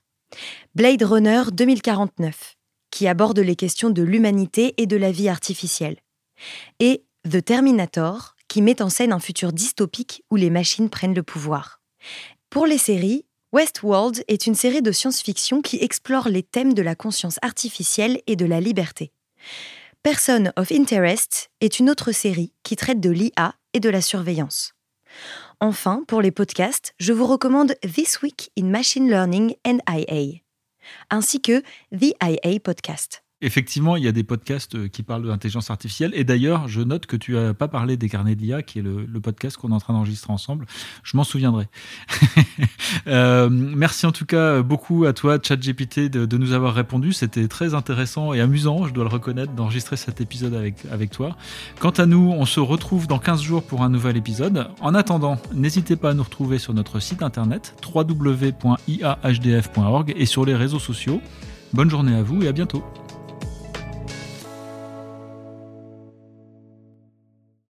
Blade 0.74 1.02
Runner 1.02 1.42
2049, 1.52 2.56
qui 2.90 3.08
aborde 3.08 3.38
les 3.38 3.56
questions 3.56 3.90
de 3.90 4.02
l'humanité 4.02 4.74
et 4.76 4.86
de 4.86 4.96
la 4.96 5.10
vie 5.10 5.28
artificielle, 5.28 5.98
et 6.80 7.04
The 7.28 7.44
Terminator, 7.44 8.36
qui 8.48 8.62
met 8.62 8.80
en 8.80 8.88
scène 8.88 9.12
un 9.12 9.18
futur 9.18 9.52
dystopique 9.52 10.24
où 10.30 10.36
les 10.36 10.50
machines 10.50 10.90
prennent 10.90 11.14
le 11.14 11.22
pouvoir. 11.22 11.82
Pour 12.50 12.66
les 12.66 12.78
séries, 12.78 13.26
Westworld 13.52 14.24
est 14.28 14.46
une 14.46 14.54
série 14.54 14.82
de 14.82 14.92
science-fiction 14.92 15.62
qui 15.62 15.78
explore 15.82 16.28
les 16.28 16.42
thèmes 16.42 16.74
de 16.74 16.82
la 16.82 16.94
conscience 16.94 17.38
artificielle 17.42 18.20
et 18.26 18.36
de 18.36 18.44
la 18.44 18.60
liberté. 18.60 19.12
Person 20.04 20.52
of 20.56 20.70
Interest 20.70 21.50
est 21.60 21.80
une 21.80 21.90
autre 21.90 22.12
série 22.12 22.52
qui 22.62 22.76
traite 22.76 23.00
de 23.00 23.10
l'IA 23.10 23.54
et 23.74 23.80
de 23.80 23.90
la 23.90 24.00
surveillance. 24.00 24.72
Enfin, 25.58 26.04
pour 26.06 26.22
les 26.22 26.30
podcasts, 26.30 26.94
je 26.98 27.12
vous 27.12 27.26
recommande 27.26 27.74
This 27.82 28.22
Week 28.22 28.52
in 28.56 28.66
Machine 28.66 29.10
Learning 29.10 29.56
and 29.66 29.78
IA, 29.90 30.40
ainsi 31.10 31.42
que 31.42 31.62
The 31.90 32.14
IA 32.22 32.60
Podcast. 32.60 33.24
Effectivement, 33.40 33.94
il 33.94 34.02
y 34.02 34.08
a 34.08 34.12
des 34.12 34.24
podcasts 34.24 34.74
euh, 34.74 34.88
qui 34.88 35.04
parlent 35.04 35.22
de 35.22 35.28
l'intelligence 35.28 35.70
artificielle. 35.70 36.10
Et 36.14 36.24
d'ailleurs, 36.24 36.66
je 36.66 36.80
note 36.80 37.06
que 37.06 37.14
tu 37.14 37.34
n'as 37.34 37.54
pas 37.54 37.68
parlé 37.68 37.96
des 37.96 38.08
carnets 38.08 38.34
d'IA, 38.34 38.62
qui 38.62 38.80
est 38.80 38.82
le, 38.82 39.06
podcast 39.20 39.56
qu'on 39.56 39.70
est 39.70 39.74
en 39.74 39.78
train 39.78 39.92
d'enregistrer 39.92 40.32
ensemble. 40.32 40.66
Je 41.04 41.16
m'en 41.16 41.22
souviendrai. 41.22 41.68
euh, 43.06 43.48
merci 43.48 44.06
en 44.06 44.12
tout 44.12 44.26
cas 44.26 44.62
beaucoup 44.62 45.04
à 45.04 45.12
toi, 45.12 45.38
ChatGPT, 45.40 46.10
de, 46.10 46.26
de 46.26 46.36
nous 46.36 46.52
avoir 46.52 46.74
répondu. 46.74 47.12
C'était 47.12 47.46
très 47.46 47.74
intéressant 47.74 48.32
et 48.32 48.40
amusant, 48.40 48.88
je 48.88 48.92
dois 48.92 49.04
le 49.04 49.10
reconnaître, 49.10 49.52
d'enregistrer 49.52 49.96
cet 49.96 50.20
épisode 50.20 50.54
avec, 50.54 50.84
avec 50.90 51.12
toi. 51.12 51.36
Quant 51.78 51.90
à 51.90 52.06
nous, 52.06 52.34
on 52.36 52.44
se 52.44 52.58
retrouve 52.58 53.06
dans 53.06 53.20
15 53.20 53.40
jours 53.40 53.62
pour 53.62 53.82
un 53.82 53.88
nouvel 53.88 54.16
épisode. 54.16 54.68
En 54.80 54.96
attendant, 54.96 55.38
n'hésitez 55.54 55.94
pas 55.94 56.10
à 56.10 56.14
nous 56.14 56.24
retrouver 56.24 56.58
sur 56.58 56.74
notre 56.74 56.98
site 56.98 57.22
internet 57.22 57.76
www.iahdf.org 57.94 58.54
et 60.16 60.26
sur 60.26 60.44
les 60.44 60.56
réseaux 60.56 60.80
sociaux. 60.80 61.20
Bonne 61.72 61.90
journée 61.90 62.16
à 62.16 62.22
vous 62.24 62.42
et 62.42 62.48
à 62.48 62.52
bientôt. 62.52 62.82